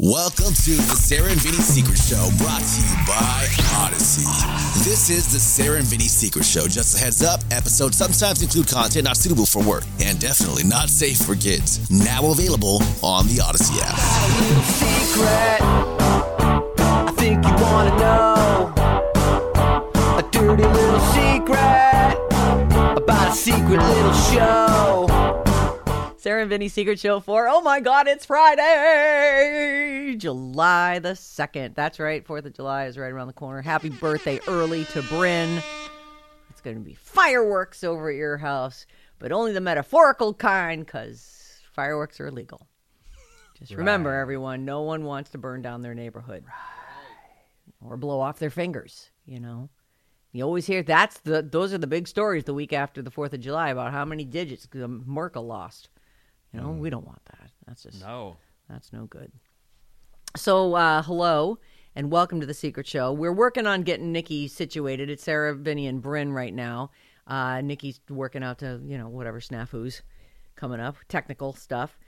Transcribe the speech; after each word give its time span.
Welcome 0.00 0.54
to 0.66 0.74
the 0.74 0.96
Sarah 0.98 1.30
and 1.30 1.40
Vinny 1.40 1.58
Secret 1.58 1.98
Show, 1.98 2.28
brought 2.38 2.62
to 2.62 2.80
you 2.82 2.96
by 3.06 3.46
Odyssey. 3.78 4.26
This 4.82 5.08
is 5.08 5.32
the 5.32 5.38
Sarah 5.38 5.78
and 5.78 5.86
Vinny 5.86 6.08
Secret 6.08 6.44
Show. 6.44 6.66
Just 6.66 6.96
a 6.96 6.98
heads 6.98 7.22
up, 7.22 7.40
episodes 7.52 7.96
sometimes 7.96 8.42
include 8.42 8.66
content 8.66 9.04
not 9.04 9.16
suitable 9.16 9.46
for 9.46 9.62
work 9.62 9.84
and 10.02 10.18
definitely 10.18 10.64
not 10.64 10.88
safe 10.88 11.18
for 11.18 11.36
kids. 11.36 11.88
Now 11.90 12.30
available 12.32 12.82
on 13.02 13.28
the 13.28 13.40
Odyssey 13.40 13.78
app. 13.80 13.94
secret. 14.82 15.62
I 16.82 17.12
think 17.16 17.44
you 17.46 17.54
wanna 17.62 17.96
know 17.98 18.72
a 20.18 20.22
dirty 20.32 20.64
little 20.64 21.00
secret 21.14 22.18
about 22.96 23.28
a 23.28 23.32
secret 23.32 23.78
little 23.78 24.12
show. 24.12 25.47
Sarah 26.18 26.40
and 26.40 26.50
Vinny 26.50 26.68
Secret 26.68 26.98
Show 26.98 27.20
for, 27.20 27.48
oh 27.48 27.60
my 27.60 27.78
God, 27.78 28.08
it's 28.08 28.26
Friday, 28.26 30.16
July 30.18 30.98
the 30.98 31.10
2nd. 31.10 31.76
That's 31.76 32.00
right, 32.00 32.26
4th 32.26 32.44
of 32.44 32.54
July 32.54 32.86
is 32.86 32.98
right 32.98 33.12
around 33.12 33.28
the 33.28 33.32
corner. 33.34 33.62
Happy 33.62 33.88
birthday 33.88 34.40
early 34.48 34.84
to 34.86 35.02
Bryn. 35.02 35.62
It's 36.50 36.60
going 36.60 36.76
to 36.76 36.82
be 36.82 36.94
fireworks 36.94 37.84
over 37.84 38.10
at 38.10 38.16
your 38.16 38.36
house, 38.36 38.84
but 39.20 39.30
only 39.30 39.52
the 39.52 39.60
metaphorical 39.60 40.34
kind 40.34 40.84
because 40.84 41.60
fireworks 41.72 42.18
are 42.18 42.26
illegal. 42.26 42.66
Just 43.56 43.72
remember, 43.74 44.12
everyone, 44.12 44.64
no 44.64 44.82
one 44.82 45.04
wants 45.04 45.30
to 45.30 45.38
burn 45.38 45.62
down 45.62 45.82
their 45.82 45.94
neighborhood 45.94 46.42
or 47.80 47.96
blow 47.96 48.18
off 48.18 48.40
their 48.40 48.50
fingers, 48.50 49.10
you 49.24 49.38
know? 49.38 49.68
You 50.32 50.42
always 50.42 50.66
hear 50.66 50.82
that's 50.82 51.20
the 51.20 51.42
those 51.42 51.72
are 51.72 51.78
the 51.78 51.86
big 51.86 52.08
stories 52.08 52.42
the 52.42 52.54
week 52.54 52.72
after 52.72 53.02
the 53.02 53.10
Fourth 53.10 53.32
of 53.32 53.40
July 53.40 53.70
about 53.70 53.92
how 53.92 54.04
many 54.04 54.24
digits 54.24 54.68
Merkel 54.74 55.46
lost. 55.46 55.88
You 56.52 56.60
know, 56.60 56.70
we 56.70 56.90
don't 56.90 57.06
want 57.06 57.24
that. 57.26 57.50
That's 57.66 57.82
just 57.82 58.00
No. 58.00 58.36
that's 58.68 58.92
no 58.92 59.06
good. 59.06 59.30
So, 60.36 60.74
uh, 60.74 61.02
hello 61.02 61.58
and 61.94 62.10
welcome 62.10 62.40
to 62.40 62.46
the 62.46 62.54
Secret 62.54 62.86
Show. 62.86 63.12
We're 63.12 63.32
working 63.32 63.66
on 63.66 63.82
getting 63.82 64.12
Nikki 64.12 64.48
situated. 64.48 65.10
It's 65.10 65.22
Sarah, 65.24 65.54
Vinny, 65.54 65.86
and 65.86 66.00
Bryn 66.00 66.32
right 66.32 66.54
now. 66.54 66.90
Uh, 67.26 67.60
Nikki's 67.60 68.00
working 68.08 68.42
out 68.42 68.58
to 68.60 68.80
you 68.84 68.96
know 68.96 69.08
whatever 69.08 69.40
snafus 69.40 70.00
coming 70.56 70.80
up, 70.80 70.96
technical 71.08 71.52
stuff. 71.52 71.98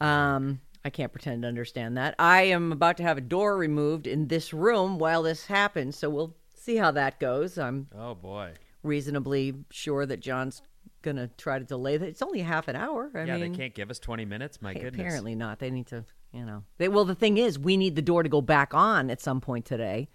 Um, 0.00 0.60
I 0.84 0.90
can't 0.90 1.10
pretend 1.12 1.42
to 1.42 1.48
understand 1.48 1.96
that. 1.96 2.14
I 2.18 2.42
am 2.42 2.70
about 2.72 2.98
to 2.98 3.02
have 3.02 3.16
a 3.18 3.22
door 3.22 3.56
removed 3.56 4.06
in 4.06 4.28
this 4.28 4.52
room 4.52 4.98
while 4.98 5.22
this 5.22 5.46
happens, 5.46 5.96
so 5.96 6.10
we'll 6.10 6.36
see 6.54 6.76
how 6.76 6.90
that 6.92 7.18
goes. 7.18 7.56
I'm 7.58 7.88
Oh 7.96 8.14
boy. 8.14 8.52
reasonably 8.82 9.54
sure 9.70 10.04
that 10.06 10.20
John's 10.20 10.60
gonna 11.02 11.28
try 11.38 11.58
to 11.58 11.64
delay 11.64 11.96
that. 11.96 12.06
It's 12.08 12.22
only 12.22 12.40
half 12.40 12.68
an 12.68 12.76
hour. 12.76 13.10
I 13.14 13.24
yeah, 13.24 13.36
mean, 13.36 13.52
they 13.52 13.58
can't 13.58 13.74
give 13.74 13.90
us 13.90 13.98
20 13.98 14.24
minutes. 14.24 14.60
My 14.60 14.74
goodness. 14.74 14.94
Apparently 14.94 15.34
not. 15.34 15.58
They 15.58 15.70
need 15.70 15.86
to, 15.88 16.04
you 16.32 16.44
know. 16.44 16.64
They, 16.78 16.88
well, 16.88 17.04
the 17.04 17.14
thing 17.14 17.38
is, 17.38 17.58
we 17.58 17.76
need 17.76 17.94
the 17.96 18.02
door 18.02 18.22
to 18.22 18.28
go 18.28 18.40
back 18.40 18.74
on 18.74 19.10
at 19.10 19.20
some 19.20 19.40
point 19.40 19.64
today 19.64 20.08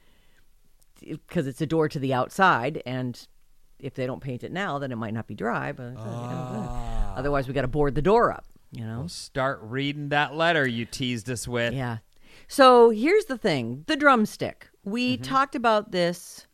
because 1.00 1.48
it's 1.48 1.62
a 1.62 1.66
door 1.66 1.88
to 1.90 1.98
the 2.00 2.14
outside, 2.14 2.82
and 2.86 3.28
if 3.80 3.96
they 3.96 4.06
don't 4.06 4.22
paint 4.22 4.44
it 4.44 4.52
now, 4.52 4.78
then 4.80 4.92
it 4.92 4.98
might 4.98 5.14
not 5.14 5.28
be 5.28 5.34
dry. 5.36 5.72
But 5.72 5.90
you 5.90 5.96
know, 5.96 6.02
uh, 6.04 7.14
otherwise, 7.16 7.48
we 7.48 7.54
got 7.54 7.62
to 7.64 7.68
board 7.68 7.96
the 7.96 8.02
door 8.02 8.32
up. 8.32 8.46
You 8.72 8.86
know. 8.86 9.08
Start 9.08 9.60
reading 9.64 10.10
that 10.10 10.36
letter 10.36 10.68
you 10.68 10.86
teased 10.86 11.30
us 11.30 11.48
with. 11.48 11.74
Yeah. 11.74 11.98
So 12.48 12.90
here's 12.90 13.26
the 13.26 13.38
thing: 13.38 13.84
the 13.88 13.96
drumstick. 13.96 14.70
We 14.84 15.16
Mm-hmm. 15.16 15.24
talked 15.24 15.56
about 15.56 15.92
this. 15.92 16.48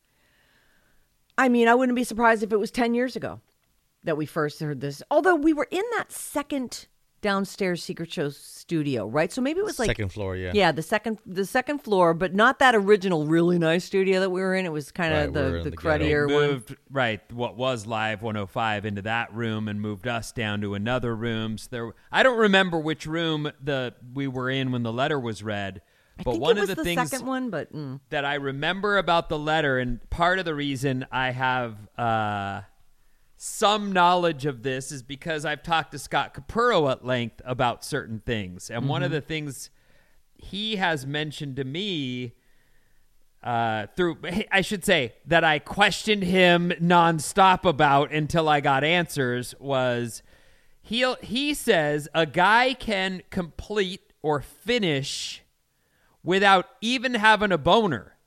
I 1.38 1.50
mean, 1.50 1.68
I 1.68 1.76
wouldn't 1.76 1.96
be 1.96 2.04
surprised 2.04 2.42
if 2.44 2.52
it 2.52 2.58
was 2.60 2.72
ten 2.72 2.94
years 2.94 3.16
ago 3.16 3.42
that 4.03 4.18
we 4.18 4.25
first 4.25 4.59
heard 4.59 4.81
this. 4.81 5.02
Although 5.12 5.35
we 5.35 5.53
were 5.53 5.68
in 5.72 5.84
that 5.97 6.12
second 6.12 6.88
downstairs 7.22 7.84
secret 7.84 8.12
show 8.12 8.30
studio, 8.30 9.08
right? 9.08 9.31
So 9.31 9.41
maybe 9.41 9.59
it 9.59 9.66
was 9.66 9.80
like 9.80 9.88
Second 9.88 10.12
floor, 10.12 10.35
yeah. 10.35 10.52
yeah, 10.53 10.72
the 10.72 10.81
second 10.84 11.19
the 11.25 11.46
second 11.46 11.80
floor, 11.80 12.13
but 12.13 12.34
not 12.34 12.59
that 12.59 12.75
original 12.75 13.25
really 13.25 13.57
nice 13.59 13.86
studio 13.86 14.19
that 14.19 14.30
we 14.30 14.41
were 14.41 14.56
in. 14.56 14.66
It 14.66 14.72
was 14.72 14.91
kind 14.91 15.13
of 15.13 15.34
we 15.34 15.41
were 15.41 15.50
the 15.50 15.57
in 15.57 15.63
the 15.63 15.69
the 15.72 15.75
ghetto. 15.75 15.81
cruddier 15.81 16.28
one. 16.28 16.36
moved 16.36 16.75
right 16.90 17.22
what 17.34 17.57
was 17.57 17.86
live 17.88 18.22
105 18.22 18.86
into 18.86 19.02
that 19.03 19.34
room 19.34 19.68
and 19.68 19.81
moved 19.81 20.07
us 20.07 20.31
down 20.31 20.62
to 20.62 20.74
another 20.74 21.16
room. 21.16 21.57
So 21.57 21.68
there, 21.72 21.94
I 22.12 22.24
don't 22.24 22.38
remember 22.38 22.80
which 22.80 23.06
room 23.06 23.52
the 23.62 23.96
we 24.13 24.28
were 24.28 24.50
in 24.50 24.72
when 24.72 24.84
the 24.84 24.94
letter 24.94 25.19
was 25.19 25.44
read. 25.44 25.81
I 26.19 26.24
But 26.24 26.31
think 26.31 26.41
one 26.41 26.57
it 26.57 26.62
was 26.62 26.69
of 26.69 26.75
the, 26.78 26.81
the 26.81 26.84
things 26.84 27.09
second 27.09 27.28
one, 27.28 27.50
but 27.50 27.72
mm. 27.72 28.00
that 28.09 28.25
I 28.25 28.36
remember 28.36 28.97
about 28.97 29.30
the 29.30 29.38
letter, 29.38 29.78
and 29.78 30.07
part 30.09 30.40
of 30.40 30.46
the 30.46 30.56
reason 30.56 31.06
I 31.12 31.30
have 31.30 31.78
uh, 31.96 32.62
some 33.47 33.91
knowledge 33.91 34.46
of 34.46 34.62
this 34.63 34.91
is 34.91 35.02
because 35.02 35.46
I've 35.46 35.63
talked 35.63 35.91
to 35.94 36.00
Scott 36.00 36.34
Capurro 36.34 36.91
at 36.91 37.06
length 37.06 37.41
about 37.46 37.84
certain 37.84 38.22
things. 38.25 38.69
And 38.69 38.90
one 38.90 39.03
of 39.03 39.12
the 39.12 39.22
things 39.22 39.69
he 40.35 40.75
has 40.75 41.06
mentioned 41.06 41.56
to 41.56 41.63
me 41.63 42.34
uh, 43.41 43.88
through, 43.96 44.18
I 44.52 44.62
should 44.62 44.84
say, 44.84 45.13
that 45.25 45.44
I 45.44 45.59
questioned 45.59 46.24
him 46.24 46.72
nonstop 46.81 47.63
about 47.63 48.12
until 48.12 48.50
I 48.50 48.59
got 48.59 48.84
answers 48.84 49.56
was 49.59 50.22
he 50.81 51.13
he 51.22 51.53
says 51.53 52.07
a 52.13 52.25
guy 52.25 52.74
can 52.74 53.22
complete 53.30 54.13
or 54.22 54.41
finish 54.41 55.44
without 56.24 56.68
even 56.81 57.13
having 57.13 57.52
a 57.52 57.57
boner. 57.57 58.18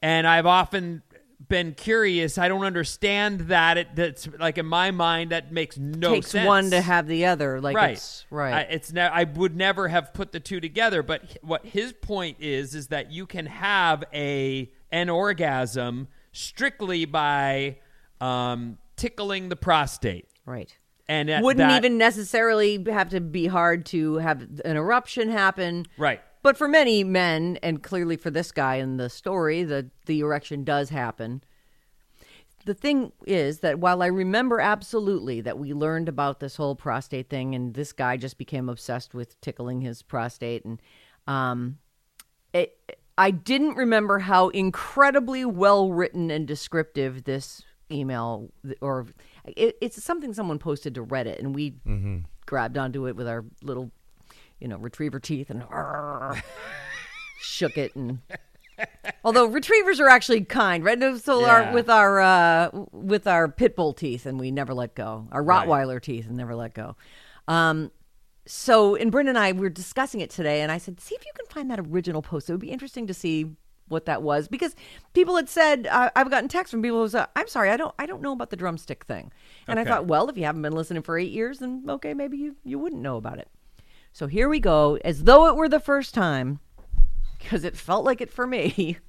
And 0.00 0.28
I've 0.28 0.46
often 0.46 1.02
been 1.46 1.72
curious. 1.74 2.36
I 2.36 2.48
don't 2.48 2.64
understand 2.64 3.42
that. 3.42 3.78
It 3.78 3.88
that's 3.94 4.28
like 4.38 4.58
in 4.58 4.66
my 4.66 4.90
mind 4.90 5.30
that 5.30 5.52
makes 5.52 5.78
no 5.78 6.14
takes 6.14 6.28
sense. 6.30 6.46
one 6.46 6.70
to 6.70 6.80
have 6.80 7.06
the 7.06 7.26
other. 7.26 7.60
Like 7.60 7.76
right, 7.76 7.92
it's 7.92 8.26
right. 8.30 8.54
I, 8.54 8.60
it's 8.62 8.92
ne- 8.92 9.02
I 9.02 9.24
would 9.24 9.56
never 9.56 9.88
have 9.88 10.12
put 10.12 10.32
the 10.32 10.40
two 10.40 10.60
together. 10.60 11.02
But 11.02 11.22
h- 11.24 11.38
what 11.42 11.64
his 11.64 11.92
point 11.92 12.38
is 12.40 12.74
is 12.74 12.88
that 12.88 13.12
you 13.12 13.26
can 13.26 13.46
have 13.46 14.04
a 14.12 14.70
an 14.90 15.08
orgasm 15.10 16.08
strictly 16.32 17.04
by 17.04 17.78
um, 18.20 18.78
tickling 18.96 19.48
the 19.48 19.56
prostate. 19.56 20.26
Right. 20.44 20.76
And 21.10 21.28
wouldn't 21.42 21.66
that- 21.66 21.78
even 21.78 21.96
necessarily 21.98 22.84
have 22.90 23.10
to 23.10 23.20
be 23.20 23.46
hard 23.46 23.86
to 23.86 24.16
have 24.16 24.42
an 24.64 24.76
eruption 24.76 25.30
happen. 25.30 25.86
Right. 25.96 26.20
But 26.42 26.56
for 26.56 26.68
many 26.68 27.04
men, 27.04 27.58
and 27.62 27.82
clearly 27.82 28.16
for 28.16 28.30
this 28.30 28.52
guy 28.52 28.76
in 28.76 28.96
the 28.96 29.10
story, 29.10 29.64
the 29.64 29.90
the 30.06 30.20
erection 30.20 30.64
does 30.64 30.90
happen. 30.90 31.42
The 32.64 32.74
thing 32.74 33.12
is 33.26 33.60
that 33.60 33.78
while 33.78 34.02
I 34.02 34.06
remember 34.06 34.60
absolutely 34.60 35.40
that 35.40 35.58
we 35.58 35.72
learned 35.72 36.08
about 36.08 36.40
this 36.40 36.56
whole 36.56 36.76
prostate 36.76 37.30
thing, 37.30 37.54
and 37.54 37.74
this 37.74 37.92
guy 37.92 38.16
just 38.16 38.38
became 38.38 38.68
obsessed 38.68 39.14
with 39.14 39.40
tickling 39.40 39.80
his 39.80 40.02
prostate, 40.02 40.64
and 40.64 40.80
um, 41.26 41.78
it, 42.52 42.98
I 43.16 43.30
didn't 43.30 43.74
remember 43.74 44.20
how 44.20 44.48
incredibly 44.50 45.44
well 45.44 45.92
written 45.92 46.30
and 46.30 46.46
descriptive 46.46 47.24
this 47.24 47.62
email 47.90 48.50
or 48.80 49.06
it, 49.44 49.76
it's 49.80 50.02
something 50.02 50.32
someone 50.34 50.58
posted 50.58 50.94
to 50.94 51.04
Reddit, 51.04 51.38
and 51.38 51.54
we 51.54 51.74
grabbed 52.46 52.78
onto 52.78 53.06
it 53.06 53.16
with 53.16 53.26
our 53.28 53.44
little, 53.62 53.90
you 54.60 54.68
know, 54.68 54.76
retriever 54.76 55.20
teeth 55.20 55.50
and 55.50 55.62
shook 57.40 57.78
it 57.78 57.94
and. 57.94 58.20
Although 59.24 59.46
retrievers 59.46 59.98
are 60.00 60.08
actually 60.08 60.44
kind, 60.44 60.84
right? 60.84 60.98
So 61.20 61.40
Yeah. 61.40 61.46
our 61.48 61.72
with 61.72 61.90
our 61.90 62.20
uh, 62.20 62.70
with 62.92 63.26
our 63.26 63.48
pit 63.48 63.74
bull 63.74 63.92
teeth, 63.92 64.24
and 64.26 64.38
we 64.38 64.50
never 64.52 64.72
let 64.72 64.94
go. 64.94 65.26
Our 65.32 65.42
Right. 65.42 65.66
Rottweiler 65.66 66.00
teeth, 66.00 66.26
and 66.28 66.36
never 66.36 66.54
let 66.54 66.74
go. 66.74 66.96
Um, 67.48 67.90
so, 68.46 68.94
and 68.94 69.10
Brenda 69.10 69.30
and 69.30 69.38
I 69.38 69.50
we 69.52 69.60
were 69.60 69.68
discussing 69.70 70.20
it 70.20 70.30
today, 70.30 70.60
and 70.62 70.70
I 70.70 70.78
said, 70.78 71.00
see 71.00 71.16
if 71.16 71.26
you 71.26 71.32
can 71.34 71.46
find 71.46 71.70
that 71.70 71.80
original 71.80 72.22
post. 72.22 72.48
It 72.48 72.52
would 72.52 72.60
be 72.60 72.70
interesting 72.70 73.06
to 73.08 73.14
see 73.14 73.56
what 73.88 74.04
that 74.06 74.22
was 74.22 74.48
because 74.48 74.76
people 75.14 75.34
had 75.34 75.48
said 75.48 75.86
uh, 75.88 76.10
I've 76.14 76.30
gotten 76.30 76.48
texts 76.48 76.70
from 76.70 76.82
people 76.82 77.02
who 77.02 77.08
said, 77.08 77.26
"I'm 77.34 77.48
sorry, 77.48 77.70
I 77.70 77.76
don't, 77.76 77.94
I 77.98 78.06
don't 78.06 78.22
know 78.22 78.32
about 78.32 78.50
the 78.50 78.56
drumstick 78.56 79.04
thing," 79.04 79.32
and 79.66 79.78
Okay. 79.78 79.90
I 79.90 79.92
thought, 79.92 80.06
well, 80.06 80.28
if 80.28 80.38
you 80.38 80.44
haven't 80.44 80.62
been 80.62 80.74
listening 80.74 81.02
for 81.02 81.18
eight 81.18 81.32
years, 81.32 81.58
then 81.58 81.84
okay, 81.88 82.14
maybe 82.14 82.36
you 82.36 82.56
you 82.64 82.78
wouldn't 82.78 83.02
know 83.02 83.16
about 83.16 83.38
it. 83.38 83.48
So 84.18 84.26
here 84.26 84.48
we 84.48 84.58
go, 84.58 84.98
as 85.04 85.22
though 85.22 85.46
it 85.46 85.54
were 85.54 85.68
the 85.68 85.78
first 85.78 86.12
time, 86.12 86.58
because 87.38 87.62
it 87.62 87.76
felt 87.76 88.04
like 88.04 88.20
it 88.20 88.32
for 88.32 88.46
me. 88.48 88.98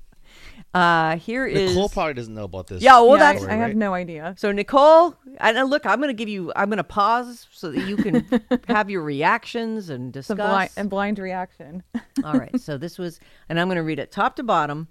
Uh, 0.72 1.18
here 1.18 1.48
is 1.48 1.72
Nicole 1.72 1.90
probably 1.90 2.14
doesn't 2.14 2.36
know 2.36 2.44
about 2.44 2.68
this. 2.68 2.84
Yeah, 2.84 3.00
well, 3.00 3.14
yeah, 3.14 3.34
that's- 3.34 3.44
I, 3.46 3.56
have 3.56 3.76
no 3.76 3.96
idea. 3.96 4.36
so 4.38 4.52
Nicole, 4.52 5.16
and 5.40 5.68
look, 5.68 5.84
I'm 5.88 5.98
going 6.00 6.10
to 6.10 6.14
give 6.14 6.30
you. 6.30 6.54
I'm 6.56 6.70
going 6.70 6.78
to 6.78 6.84
pause 6.84 7.48
so 7.52 7.72
that 7.72 7.88
you 7.88 7.98
can 7.98 8.24
have 8.68 8.92
your 8.92 9.02
reactions 9.02 9.90
and 9.90 10.14
discuss. 10.14 10.36
a 10.36 10.36
blind 10.36 10.70
and 10.78 10.90
blind 10.90 11.18
reaction. 11.18 11.82
All 12.24 12.36
right. 12.36 12.62
So 12.62 12.78
this 12.78 13.00
was, 13.00 13.20
and 13.50 13.60
I'm 13.60 13.66
going 13.68 13.78
to 13.78 13.84
read 13.84 13.98
it 13.98 14.12
top 14.12 14.36
to 14.36 14.44
bottom. 14.44 14.90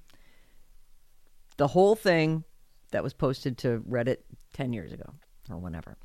The 1.59 1.69
whole 1.69 1.95
thing 1.95 2.43
that 2.91 3.05
was 3.05 3.15
posted 3.15 3.57
to 3.59 3.81
Reddit 3.89 4.19
10 4.55 4.73
years 4.73 4.93
ago 4.93 5.15
or 5.49 5.59
whenever. 5.59 5.97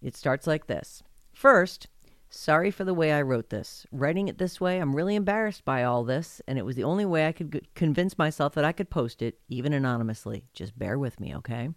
It 0.00 0.16
starts 0.16 0.46
like 0.46 0.66
this. 0.66 1.02
First, 1.34 1.88
sorry 2.30 2.70
for 2.70 2.84
the 2.84 2.94
way 2.94 3.12
I 3.12 3.22
wrote 3.22 3.50
this. 3.50 3.86
Writing 3.90 4.28
it 4.28 4.38
this 4.38 4.60
way, 4.60 4.78
I'm 4.78 4.96
really 4.96 5.16
embarrassed 5.16 5.64
by 5.64 5.84
all 5.84 6.04
this, 6.04 6.40
and 6.46 6.58
it 6.58 6.64
was 6.64 6.76
the 6.76 6.84
only 6.84 7.04
way 7.04 7.26
I 7.26 7.32
could 7.32 7.68
convince 7.74 8.16
myself 8.16 8.54
that 8.54 8.64
I 8.64 8.72
could 8.72 8.88
post 8.88 9.20
it, 9.20 9.40
even 9.48 9.72
anonymously. 9.72 10.44
Just 10.54 10.78
bear 10.78 10.98
with 10.98 11.20
me, 11.20 11.34
okay? 11.36 11.70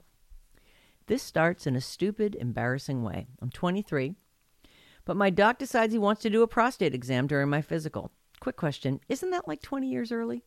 This 1.07 1.23
starts 1.23 1.67
in 1.67 1.75
a 1.75 1.81
stupid, 1.81 2.35
embarrassing 2.35 3.03
way. 3.03 3.27
I'm 3.41 3.49
23, 3.49 4.15
but 5.03 5.17
my 5.17 5.29
doc 5.29 5.57
decides 5.57 5.91
he 5.91 5.99
wants 5.99 6.21
to 6.21 6.29
do 6.29 6.43
a 6.43 6.47
prostate 6.47 6.95
exam 6.95 7.27
during 7.27 7.49
my 7.49 7.61
physical. 7.61 8.11
Quick 8.39 8.55
question 8.55 8.99
Isn't 9.09 9.31
that 9.31 9.47
like 9.47 9.61
20 9.61 9.89
years 9.89 10.11
early? 10.11 10.43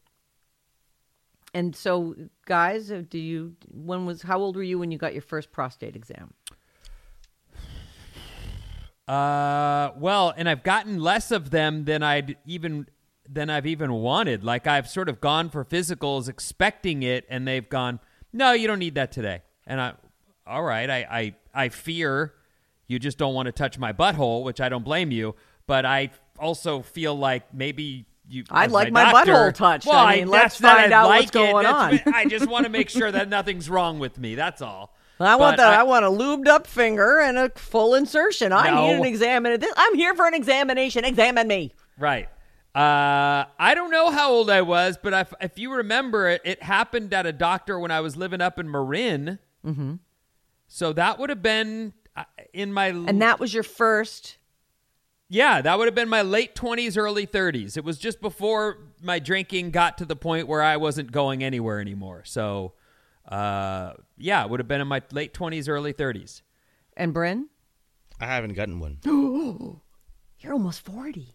And 1.55 1.75
so, 1.75 2.15
guys, 2.45 2.91
uh, 2.91 3.03
do 3.09 3.19
you, 3.19 3.57
when 3.71 4.05
was, 4.05 4.23
how 4.23 4.39
old 4.39 4.57
were 4.57 4.63
you 4.63 4.79
when 4.79 4.91
you 4.91 4.99
got 4.99 5.15
your 5.15 5.23
first 5.23 5.53
prostate 5.53 5.97
exam? 5.97 6.35
Uh, 9.09 9.93
well, 9.99 10.35
and 10.37 10.49
I've 10.49 10.63
gotten 10.63 11.01
less 11.01 11.31
of 11.31 11.51
them 11.51 11.85
than 11.85 12.03
I'd 12.03 12.37
even 12.45 12.87
than 13.29 13.51
I've 13.51 13.67
even 13.67 13.93
wanted. 13.93 14.43
Like 14.45 14.67
I've 14.67 14.89
sort 14.89 15.09
of 15.09 15.21
gone 15.21 15.49
for 15.49 15.65
physicals 15.65 16.29
expecting 16.29 17.03
it, 17.03 17.25
and 17.29 17.47
they've 17.47 17.69
gone, 17.69 18.01
"No, 18.33 18.53
you 18.53 18.67
don't 18.67 18.79
need 18.81 18.97
that 18.97 19.13
today." 19.13 19.43
And 19.67 19.81
I, 19.81 19.93
all 20.47 20.63
right, 20.63 20.89
I 20.91 21.07
I, 21.11 21.35
I 21.55 21.69
fear 21.69 22.35
you 22.89 22.99
just 22.99 23.19
don't 23.19 23.35
want 23.35 23.47
to 23.47 23.53
touch 23.53 23.79
my 23.79 23.93
butthole, 23.93 24.43
which 24.45 24.61
I 24.61 24.69
don't 24.69 24.85
blame 24.85 25.11
you, 25.11 25.35
but 25.67 25.85
I 25.87 26.11
also 26.39 26.83
feel 26.83 27.15
like 27.17 27.53
maybe. 27.55 28.07
You, 28.29 28.43
I'd 28.51 28.73
like 28.73 28.91
my 28.91 29.13
doctor- 29.13 29.33
butthole 29.33 29.55
touched. 29.55 29.87
Well, 29.87 29.95
I 30.05 30.17
mean, 30.17 30.27
let's 30.27 30.57
find 30.59 30.93
out 30.93 31.07
what's 31.07 31.27
it. 31.27 31.33
going 31.33 31.63
That's- 31.63 32.03
on. 32.05 32.13
I 32.15 32.25
just 32.25 32.49
want 32.49 32.65
to 32.65 32.71
make 32.71 32.91
sure 32.91 33.13
that 33.13 33.29
nothing's 33.29 33.71
wrong 33.71 34.01
with 34.01 34.19
me. 34.19 34.35
That's 34.35 34.61
all. 34.61 34.96
I 35.19 35.37
want 35.37 35.57
that. 35.57 35.73
I, 35.73 35.83
want 35.83 36.05
a 36.05 36.09
lubed 36.09 36.47
up 36.47 36.67
finger 36.67 37.21
and 37.21 37.39
a 37.39 37.49
full 37.51 37.95
insertion. 37.95 38.53
I 38.53 38.71
need 38.71 38.93
No. 38.97 39.03
an 39.03 39.05
examination. 39.07 39.69
I'm 39.77 39.95
here 39.95 40.15
for 40.15 40.27
an 40.27 40.35
examination. 40.35 41.05
Examine 41.05 41.49
me. 41.49 41.73
Right. 41.99 42.29
Uh, 42.75 43.47
I 43.59 43.73
don't 43.75 43.91
know 43.91 44.11
how 44.11 44.31
old 44.31 44.51
I 44.51 44.61
was, 44.61 44.99
but 45.03 45.15
if, 45.15 45.33
if 45.41 45.59
you 45.59 45.73
remember, 45.73 46.29
it, 46.29 46.43
it 46.45 46.63
happened 46.63 47.15
at 47.15 47.25
a 47.25 47.33
doctor 47.33 47.79
when 47.81 47.91
I 47.91 48.01
was 48.01 48.17
living 48.17 48.43
up 48.43 48.59
in 48.59 48.71
Marin. 48.71 49.39
Mm-hmm. 49.65 49.95
So 50.69 50.93
that 50.93 51.19
would 51.19 51.31
have 51.31 51.43
been 51.43 51.95
uh, 52.15 52.25
in 52.53 52.73
my 52.75 52.89
And 52.89 53.23
that 53.23 53.41
was 53.41 53.55
your 53.55 53.63
first. 53.63 54.37
yeah, 55.31 55.63
that 55.63 55.79
would 55.79 55.87
have 55.87 55.95
been 55.95 56.11
my 56.11 56.21
late 56.21 56.55
twenties, 56.55 56.99
early 56.99 57.25
thirties. 57.25 57.79
It 57.79 57.85
was 57.85 57.97
just 57.99 58.21
before 58.21 58.79
my 59.03 59.19
drinking 59.21 59.71
got 59.71 59.97
to 59.99 60.05
the 60.05 60.17
point 60.17 60.47
where 60.47 60.61
I 60.63 60.77
wasn't 60.77 61.11
going 61.13 61.43
anywhere 61.43 61.81
anymore. 61.81 62.23
So, 62.27 62.75
uh, 63.29 63.93
yeah, 64.17 64.45
it 64.45 64.51
would 64.51 64.61
have 64.61 64.69
been 64.69 64.81
in 64.81 64.89
my 64.89 65.03
late 65.13 65.35
twenties, 65.35 65.69
early 65.69 65.93
thirties. 65.93 66.43
And 66.97 67.13
Bryn, 67.13 67.49
I 68.21 68.27
haven't 68.27 68.55
gotten 68.55 68.81
one. 68.81 68.99
you're 70.41 70.53
almost 70.53 70.85
40. 70.85 71.35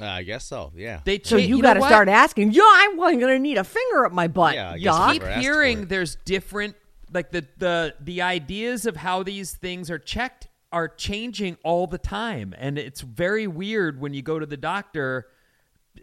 Uh, 0.00 0.04
I 0.04 0.22
guess 0.22 0.44
so. 0.44 0.72
Yeah. 0.74 1.00
They 1.04 1.18
So 1.18 1.36
cha- 1.36 1.42
you, 1.42 1.56
know 1.56 1.62
got 1.62 1.74
to 1.74 1.82
start 1.82 2.08
asking, 2.08 2.52
yeah, 2.52 2.62
I'm 2.64 2.96
going 2.96 3.18
to 3.20 3.38
need 3.38 3.58
a 3.58 3.64
finger 3.64 4.06
up 4.06 4.12
my 4.12 4.28
butt. 4.28 4.54
Yeah, 4.54 4.70
I 4.70 4.78
guess 4.78 5.12
keep 5.12 5.22
Never 5.22 5.32
asked 5.32 5.36
for 5.36 5.40
hearing 5.40 5.86
there's 5.86 6.16
different 6.24 6.76
like 7.12 7.30
the 7.32 7.46
the 7.58 7.94
the 8.00 8.22
ideas 8.22 8.86
of 8.86 8.96
how 8.96 9.22
these 9.22 9.52
things 9.54 9.90
are 9.90 9.98
checked 9.98 10.48
are 10.72 10.88
changing 10.88 11.56
all 11.64 11.88
the 11.88 11.98
time 11.98 12.54
and 12.56 12.78
it's 12.78 13.00
very 13.00 13.48
weird 13.48 14.00
when 14.00 14.14
you 14.14 14.22
go 14.22 14.38
to 14.38 14.46
the 14.46 14.56
doctor 14.56 15.26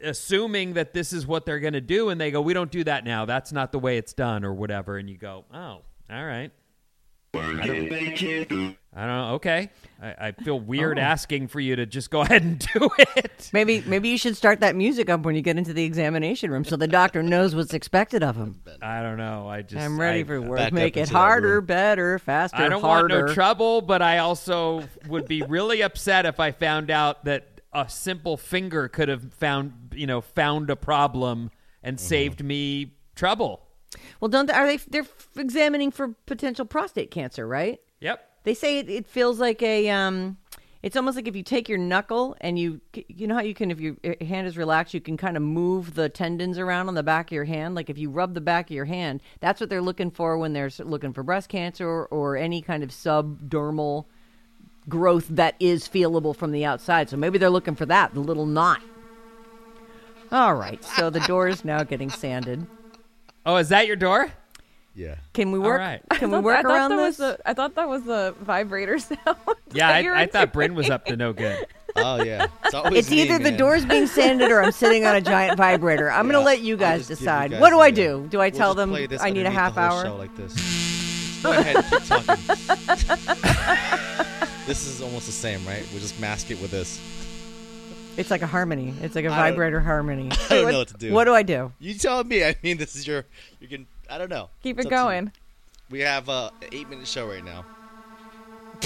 assuming 0.03 0.73
that 0.73 0.93
this 0.93 1.13
is 1.13 1.25
what 1.25 1.45
they're 1.45 1.59
going 1.59 1.73
to 1.73 1.81
do 1.81 2.09
and 2.09 2.19
they 2.19 2.31
go 2.31 2.41
we 2.41 2.53
don't 2.53 2.71
do 2.71 2.83
that 2.83 3.03
now 3.03 3.25
that's 3.25 3.51
not 3.51 3.71
the 3.71 3.79
way 3.79 3.97
it's 3.97 4.13
done 4.13 4.43
or 4.43 4.53
whatever 4.53 4.97
and 4.97 5.09
you 5.09 5.17
go 5.17 5.45
oh 5.53 5.81
all 6.09 6.25
right 6.25 6.51
I 7.33 7.67
don't, 7.67 8.75
I 8.95 9.05
don't 9.05 9.07
know. 9.07 9.33
Okay, 9.35 9.69
I, 10.01 10.15
I 10.27 10.31
feel 10.31 10.59
weird 10.59 10.97
oh. 10.97 11.01
asking 11.01 11.47
for 11.47 11.59
you 11.59 11.75
to 11.75 11.85
just 11.85 12.09
go 12.09 12.21
ahead 12.23 12.43
and 12.43 12.59
do 12.73 12.89
it. 12.97 13.49
Maybe 13.53 13.83
maybe 13.85 14.09
you 14.09 14.17
should 14.17 14.35
start 14.35 14.61
that 14.61 14.75
music 14.75 15.09
up 15.09 15.21
when 15.21 15.35
you 15.35 15.41
get 15.41 15.57
into 15.57 15.73
the 15.73 15.83
examination 15.83 16.51
room 16.51 16.63
so 16.63 16.75
the 16.75 16.87
doctor 16.87 17.21
knows 17.21 17.55
what's 17.55 17.73
expected 17.73 18.23
of 18.23 18.35
him. 18.35 18.61
I 18.81 19.01
don't 19.01 19.17
know. 19.17 19.47
I 19.47 19.61
just 19.61 19.83
I'm 19.83 19.99
ready 19.99 20.21
I- 20.21 20.23
for 20.23 20.41
work. 20.41 20.71
Make 20.71 20.97
it 20.97 21.09
harder, 21.09 21.61
better, 21.61 22.19
faster, 22.19 22.57
I 22.57 22.69
don't 22.69 22.81
harder. 22.81 23.15
want 23.15 23.27
no 23.27 23.33
trouble, 23.33 23.81
but 23.81 24.01
I 24.01 24.19
also 24.19 24.83
would 25.07 25.27
be 25.27 25.41
really 25.43 25.81
upset 25.81 26.25
if 26.25 26.39
I 26.39 26.51
found 26.51 26.89
out 26.89 27.25
that 27.25 27.56
a 27.77 27.87
simple 27.87 28.37
finger 28.37 28.87
could 28.87 29.07
have 29.07 29.31
found, 29.35 29.93
you 29.93 30.07
know, 30.07 30.19
found 30.19 30.71
a 30.71 30.75
problem 30.75 31.51
and 31.83 31.99
saved 31.99 32.43
me 32.43 32.95
trouble. 33.15 33.61
Well, 34.19 34.29
don't 34.29 34.49
are 34.49 34.65
they? 34.65 34.77
They're 34.77 35.05
examining 35.37 35.91
for 35.91 36.09
potential 36.25 36.65
prostate 36.65 37.11
cancer, 37.11 37.47
right? 37.47 37.79
Yep. 38.01 38.27
They 38.43 38.55
say 38.55 38.79
it, 38.79 38.89
it 38.89 39.07
feels 39.07 39.39
like 39.39 39.61
a 39.61 39.89
um. 39.89 40.37
It's 40.83 40.95
almost 40.95 41.15
like 41.15 41.27
if 41.27 41.35
you 41.35 41.43
take 41.43 41.67
your 41.67 41.77
knuckle 41.77 42.35
and 42.39 42.57
you 42.57 42.81
you 42.93 43.27
know 43.27 43.35
how 43.35 43.41
you 43.41 43.53
can 43.53 43.71
if 43.71 43.79
your 43.79 43.95
hand 44.21 44.47
is 44.47 44.57
relaxed 44.57 44.93
you 44.93 45.01
can 45.01 45.17
kind 45.17 45.35
of 45.35 45.43
move 45.43 45.95
the 45.95 46.07
tendons 46.07 46.57
around 46.59 46.87
on 46.87 46.93
the 46.93 47.03
back 47.03 47.29
of 47.29 47.31
your 47.33 47.45
hand 47.45 47.73
like 47.73 47.89
if 47.89 47.97
you 47.97 48.11
rub 48.11 48.35
the 48.35 48.41
back 48.41 48.69
of 48.69 48.75
your 48.75 48.85
hand 48.85 49.21
that's 49.39 49.59
what 49.59 49.69
they're 49.71 49.81
looking 49.81 50.11
for 50.11 50.37
when 50.37 50.53
they're 50.53 50.69
looking 50.79 51.13
for 51.13 51.23
breast 51.23 51.49
cancer 51.49 51.89
or, 51.89 52.05
or 52.05 52.37
any 52.37 52.61
kind 52.61 52.83
of 52.83 52.91
subdermal 52.91 54.05
growth 54.89 55.27
that 55.29 55.55
is 55.59 55.87
feelable 55.87 56.35
from 56.35 56.51
the 56.51 56.63
outside 56.65 57.09
so 57.09 57.17
maybe 57.17 57.37
they're 57.37 57.49
looking 57.49 57.75
for 57.75 57.85
that 57.85 58.13
the 58.13 58.19
little 58.19 58.45
knot 58.45 58.81
all 60.31 60.55
right 60.55 60.83
so 60.83 61.09
the 61.09 61.19
door 61.21 61.47
is 61.47 61.63
now 61.65 61.83
getting 61.83 62.09
sanded 62.09 62.65
Oh, 63.45 63.55
is 63.55 63.69
that 63.69 63.87
your 63.87 63.95
door? 63.95 64.29
Yeah. 64.93 65.15
can 65.33 65.51
we 65.53 65.59
work 65.59 65.79
right. 65.79 66.01
can 66.11 66.31
we 66.31 66.39
work 66.39 66.57
I 66.59 66.61
thought 66.63 66.71
around 66.71 66.89
that 66.91 66.95
this 66.97 67.17
Was 67.19 67.37
the, 67.37 67.39
I 67.45 67.53
thought 67.53 67.75
that 67.75 67.87
was 67.87 68.03
the 68.03 68.35
vibrator 68.41 68.97
sound. 68.99 69.19
Yeah, 69.71 69.87
that 69.93 70.03
you 70.03 70.09
were 70.09 70.15
I, 70.15 70.23
I 70.23 70.25
thought 70.27 70.51
Bryn 70.51 70.73
was 70.75 70.89
up 70.89 71.05
to 71.05 71.15
no 71.15 71.31
good. 71.33 71.65
Oh 71.99 72.21
yeah. 72.23 72.45
It's, 72.63 72.75
always 72.75 72.93
It's 72.99 73.09
me, 73.09 73.21
either 73.23 73.37
the 73.39 73.45
man. 73.51 73.57
door's 73.57 73.83
being 73.83 74.05
sanded 74.05 74.51
or 74.51 74.61
I'm 74.61 74.71
sitting 74.71 75.05
on 75.07 75.15
a 75.15 75.21
giant 75.21 75.57
vibrator. 75.63 76.11
I'm 76.11 76.27
Yeah, 76.27 76.33
going 76.33 76.43
to 76.43 76.45
let 76.45 76.61
you 76.61 76.77
guys 76.77 77.07
just 77.07 77.09
give 77.09 77.19
you 77.21 77.25
decide. 77.25 77.51
guys 77.51 77.61
what 77.61 77.71
do 77.71 77.79
I 77.79 77.89
do? 77.89 78.27
Do 78.29 78.39
I 78.39 78.49
we'll 78.49 78.57
tell 78.57 78.73
them 78.75 78.93
I 78.93 78.99
need 78.99 79.11
a 79.13 79.19
underneath 79.19 79.51
half 79.53 79.73
the 79.75 79.81
whole 79.81 79.97
hour? 79.99 80.05
Show 80.05 80.15
like 80.17 80.35
this. 80.35 81.41
Go 81.41 81.51
ahead, 81.53 81.85
keep 81.89 82.03
talking. 82.03 83.36
This 84.67 84.85
is 84.85 85.01
almost 85.01 85.25
the 85.25 85.31
same, 85.31 85.65
right? 85.65 85.83
We'll 85.91 86.01
just 86.01 86.19
mask 86.19 86.51
it 86.51 86.61
with 86.61 86.69
this. 86.71 86.99
It's 88.17 88.29
like 88.31 88.41
a 88.41 88.47
harmony. 88.47 88.93
It's 89.01 89.15
like 89.15 89.25
a 89.25 89.29
I 89.29 89.31
don't- 89.49 89.51
vibrator 89.53 89.79
harmony. 89.79 90.29
I 90.49 90.49
don't 90.49 90.71
know 90.71 90.79
what 90.79 90.87
to 90.89 90.93
do. 90.97 91.13
What 91.13 91.23
do 91.25 91.33
I 91.33 91.43
do? 91.43 91.71
You 91.79 91.93
tell 91.95 92.23
me. 92.23 92.43
I 92.43 92.55
mean, 92.61 92.77
this 92.77 92.95
is 92.95 93.07
your. 93.07 93.25
You 93.59 93.67
can. 93.67 93.87
I 94.09 94.17
don't 94.17 94.29
know. 94.29 94.49
Keep 94.63 94.77
It's 94.79 94.85
it 94.85 94.87
up 94.87 94.91
to 94.91 94.95
you. 94.95 95.01
going. 95.21 95.31
We 95.89 95.99
have 96.01 96.27
uh, 96.29 96.49
an 96.61 96.67
eight-minute 96.71 97.07
show 97.07 97.27
right 97.27 97.43
now. 97.45 97.63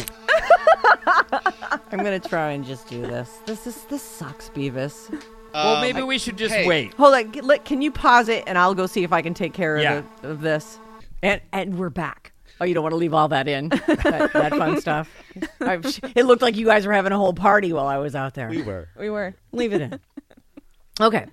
I'm 1.92 2.00
going 2.04 2.20
to 2.20 2.30
try 2.30 2.52
and 2.52 2.66
just 2.66 2.88
do 2.88 3.02
this. 3.02 3.30
This 3.46 3.68
is 3.68 3.84
this 3.86 4.02
sucks, 4.02 4.50
Beavis. 4.50 5.10
Well, 5.54 5.76
Um, 5.76 5.82
maybe 5.82 6.02
we 6.02 6.18
should 6.18 6.38
just 6.38 6.54
hey. 6.54 6.66
wait. 6.68 6.94
Hold 6.94 7.14
on. 7.14 7.32
Can 7.60 7.82
you 7.82 7.92
pause 7.92 8.30
it 8.30 8.44
and 8.48 8.58
I'll 8.58 8.74
go 8.76 8.86
see 8.86 9.04
if 9.04 9.12
I 9.12 9.22
can 9.22 9.34
take 9.34 9.54
care 9.54 9.76
of, 9.78 10.06
the, 10.22 10.30
of 10.30 10.42
this? 10.42 10.78
And 11.24 11.42
and 11.52 11.78
we're 11.78 11.90
back. 11.90 12.31
Oh, 12.62 12.64
you 12.64 12.76
don't 12.76 12.84
want 12.84 12.94
to 12.94 12.98
leave 12.98 13.14
all 13.16 13.28
that 13.30 13.48
in? 13.48 13.70
that, 13.88 14.30
that 14.34 14.52
fun 14.52 14.80
stuff. 14.80 15.10
I've, 15.60 15.84
it 16.16 16.26
looked 16.26 16.44
like 16.44 16.56
you 16.56 16.66
guys 16.68 16.86
were 16.86 16.94
having 16.94 17.12
a 17.12 17.18
whole 17.18 17.34
party 17.34 17.74
while 17.74 17.88
I 17.88 17.98
was 17.98 18.14
out 18.16 18.36
there. 18.36 18.50
We 18.50 18.62
were. 18.62 18.88
We 19.00 19.10
were. 19.10 19.34
Leave 19.52 19.74
it 19.74 19.82
in. 19.82 20.00
Okay. 21.02 21.26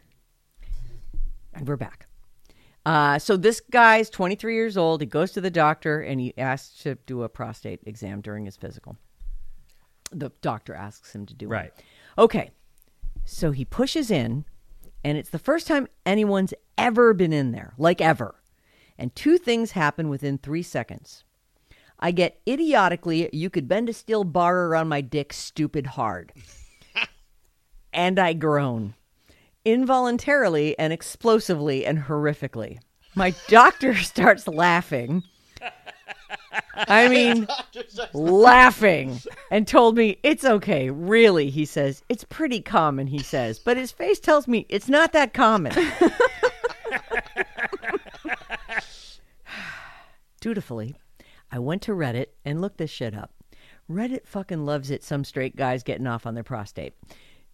And 1.52 1.68
we're 1.68 1.76
back. 1.76 2.06
Uh, 2.86 3.18
so 3.18 3.36
this 3.36 3.60
guy's 3.60 4.08
23 4.08 4.54
years 4.54 4.78
old. 4.78 5.02
He 5.02 5.06
goes 5.06 5.32
to 5.32 5.42
the 5.42 5.50
doctor 5.50 6.00
and 6.00 6.18
he 6.18 6.32
asks 6.38 6.82
to 6.84 6.94
do 7.06 7.22
a 7.24 7.28
prostate 7.28 7.80
exam 7.84 8.22
during 8.22 8.46
his 8.46 8.56
physical. 8.56 8.96
The 10.10 10.30
doctor 10.40 10.74
asks 10.74 11.14
him 11.14 11.26
to 11.26 11.34
do 11.34 11.46
Right. 11.46 11.66
it. 11.66 11.72
Right. 11.76 12.24
Okay. 12.24 12.50
So 13.26 13.50
he 13.50 13.66
pushes 13.66 14.10
in, 14.10 14.46
and 15.04 15.18
it's 15.18 15.28
the 15.28 15.38
first 15.38 15.66
time 15.66 15.88
anyone's 16.06 16.54
ever 16.78 17.12
been 17.12 17.34
in 17.34 17.52
there, 17.52 17.74
like 17.76 18.00
ever. 18.00 18.34
And 18.98 19.14
two 19.14 19.38
things 19.38 19.72
happen 19.72 20.08
within 20.08 20.38
three 20.38 20.62
seconds. 20.62 21.24
I 22.00 22.10
get 22.10 22.40
idiotically, 22.48 23.28
you 23.32 23.50
could 23.50 23.68
bend 23.68 23.88
a 23.88 23.92
steel 23.92 24.24
bar 24.24 24.66
around 24.66 24.88
my 24.88 25.00
dick 25.00 25.32
stupid 25.32 25.86
hard. 25.86 26.32
and 27.92 28.18
I 28.18 28.32
groan 28.32 28.94
involuntarily 29.64 30.78
and 30.78 30.92
explosively 30.92 31.84
and 31.84 31.98
horrifically. 32.04 32.78
My 33.14 33.34
doctor 33.48 33.94
starts 33.96 34.48
laughing. 34.48 35.22
I 36.74 37.08
mean, 37.08 37.46
laughing 38.12 39.20
and 39.50 39.66
told 39.66 39.96
me 39.96 40.18
it's 40.22 40.44
okay. 40.44 40.90
Really, 40.90 41.50
he 41.50 41.64
says. 41.64 42.02
It's 42.08 42.24
pretty 42.24 42.60
common, 42.60 43.08
he 43.08 43.18
says. 43.18 43.58
But 43.58 43.76
his 43.76 43.90
face 43.90 44.20
tells 44.20 44.48
me 44.48 44.66
it's 44.68 44.88
not 44.88 45.12
that 45.12 45.34
common. 45.34 45.72
Dutifully, 50.40 50.96
I 51.50 51.58
went 51.58 51.82
to 51.82 51.92
Reddit 51.92 52.26
and 52.44 52.60
looked 52.60 52.78
this 52.78 52.90
shit 52.90 53.14
up. 53.14 53.32
Reddit 53.90 54.26
fucking 54.26 54.64
loves 54.64 54.90
it, 54.90 55.02
some 55.02 55.24
straight 55.24 55.56
guys 55.56 55.82
getting 55.82 56.06
off 56.06 56.26
on 56.26 56.34
their 56.34 56.44
prostate. 56.44 56.94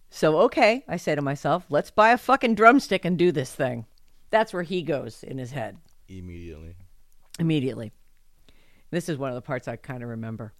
So, 0.09 0.39
okay, 0.41 0.83
I 0.87 0.97
say 0.97 1.15
to 1.15 1.21
myself, 1.21 1.65
let's 1.69 1.91
buy 1.91 2.11
a 2.11 2.17
fucking 2.17 2.55
drumstick 2.55 3.05
and 3.05 3.17
do 3.17 3.31
this 3.31 3.53
thing. 3.53 3.85
That's 4.29 4.53
where 4.53 4.63
he 4.63 4.81
goes 4.81 5.23
in 5.23 5.37
his 5.37 5.51
head 5.51 5.77
Immediately. 6.07 6.75
immediately. 7.39 7.91
This 8.91 9.09
is 9.09 9.17
one 9.17 9.29
of 9.29 9.35
the 9.35 9.41
parts 9.41 9.67
I 9.67 9.77
kind 9.77 10.03
of 10.03 10.09
remember. 10.09 10.53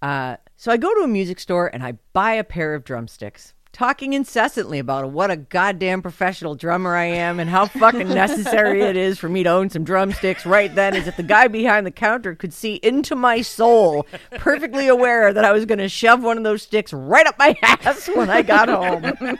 Uh, 0.00 0.36
so 0.56 0.70
I 0.70 0.76
go 0.76 0.94
to 0.94 1.00
a 1.00 1.08
music 1.08 1.40
store 1.40 1.66
and 1.72 1.82
I 1.82 1.92
buy 2.12 2.32
a 2.34 2.44
pair 2.44 2.74
of 2.74 2.84
drumsticks, 2.84 3.54
talking 3.76 4.14
incessantly 4.14 4.78
about 4.78 5.10
what 5.10 5.30
a 5.30 5.36
goddamn 5.36 6.00
professional 6.00 6.54
drummer 6.54 6.96
I 6.96 7.04
am 7.04 7.38
and 7.38 7.50
how 7.50 7.66
fucking 7.66 8.08
necessary 8.08 8.80
it 8.80 8.96
is 8.96 9.18
for 9.18 9.28
me 9.28 9.42
to 9.42 9.50
own 9.50 9.68
some 9.68 9.84
drumsticks 9.84 10.46
right 10.46 10.74
then, 10.74 10.96
as 10.96 11.06
if 11.06 11.18
the 11.18 11.22
guy 11.22 11.46
behind 11.46 11.84
the 11.84 11.90
counter 11.90 12.34
could 12.34 12.54
see 12.54 12.76
into 12.76 13.14
my 13.14 13.42
soul, 13.42 14.06
perfectly 14.36 14.88
aware 14.88 15.30
that 15.30 15.44
I 15.44 15.52
was 15.52 15.66
going 15.66 15.78
to 15.80 15.90
shove 15.90 16.22
one 16.22 16.38
of 16.38 16.44
those 16.44 16.62
sticks 16.62 16.90
right 16.90 17.26
up 17.26 17.38
my 17.38 17.54
ass 17.62 18.08
when 18.08 18.30
I 18.30 18.40
got 18.40 18.70
home. 18.70 19.36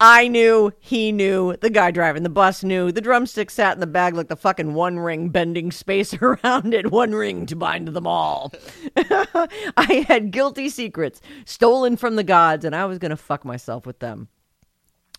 I 0.00 0.28
knew, 0.28 0.72
he 0.80 1.12
knew, 1.12 1.56
the 1.58 1.68
guy 1.68 1.90
driving 1.90 2.22
the 2.22 2.30
bus 2.30 2.64
knew, 2.64 2.90
the 2.90 3.02
drumstick 3.02 3.50
sat 3.50 3.74
in 3.74 3.80
the 3.80 3.86
bag 3.86 4.14
like 4.14 4.28
the 4.28 4.36
fucking 4.36 4.72
one 4.72 4.98
ring 4.98 5.28
bending 5.28 5.72
space 5.72 6.14
around 6.22 6.72
it, 6.72 6.90
one 6.90 7.12
ring 7.12 7.44
to 7.46 7.56
bind 7.56 7.88
them 7.88 8.06
all. 8.06 8.50
I 8.96 10.06
had 10.08 10.30
guilty 10.30 10.70
secrets 10.70 11.20
stolen 11.44 11.98
from 11.98 12.16
the 12.16 12.24
gods, 12.24 12.64
and 12.64 12.74
I 12.74 12.86
was 12.86 12.98
going 12.98 13.10
to 13.10 13.25
fuck 13.26 13.44
myself 13.44 13.84
with 13.84 13.98
them. 13.98 14.28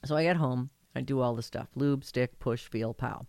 So 0.06 0.16
I 0.16 0.24
get 0.24 0.38
home, 0.38 0.70
I 0.96 1.02
do 1.02 1.20
all 1.20 1.36
the 1.36 1.44
stuff 1.44 1.68
lube, 1.76 2.04
stick, 2.04 2.40
push, 2.40 2.66
feel, 2.68 2.94
pow. 2.94 3.26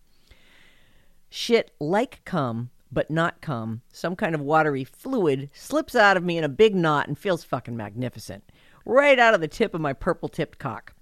Shit 1.29 1.71
like 1.79 2.23
cum, 2.25 2.71
but 2.91 3.11
not 3.11 3.41
cum, 3.41 3.81
some 3.91 4.15
kind 4.15 4.33
of 4.33 4.41
watery 4.41 4.83
fluid 4.83 5.49
slips 5.53 5.95
out 5.95 6.17
of 6.17 6.23
me 6.23 6.37
in 6.37 6.43
a 6.43 6.49
big 6.49 6.75
knot 6.75 7.07
and 7.07 7.17
feels 7.19 7.43
fucking 7.43 7.75
magnificent. 7.75 8.43
Right 8.85 9.19
out 9.19 9.35
of 9.35 9.41
the 9.41 9.47
tip 9.47 9.75
of 9.75 9.81
my 9.81 9.93
purple 9.93 10.29
tipped 10.29 10.57
cock. 10.57 10.93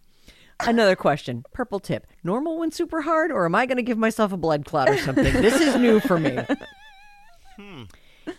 Another 0.59 0.95
question. 0.95 1.45
Purple 1.53 1.79
tip. 1.79 2.07
Normal 2.23 2.57
when 2.57 2.71
super 2.71 3.01
hard, 3.01 3.31
or 3.31 3.45
am 3.45 3.53
I 3.53 3.67
going 3.67 3.77
to 3.77 3.83
give 3.83 3.97
myself 3.97 4.33
a 4.33 4.37
blood 4.37 4.65
clot 4.65 4.89
or 4.89 4.97
something? 4.97 5.31
this 5.33 5.61
is 5.61 5.75
new 5.75 5.99
for 5.99 6.19
me. 6.19 6.37
Hmm. 7.59 7.85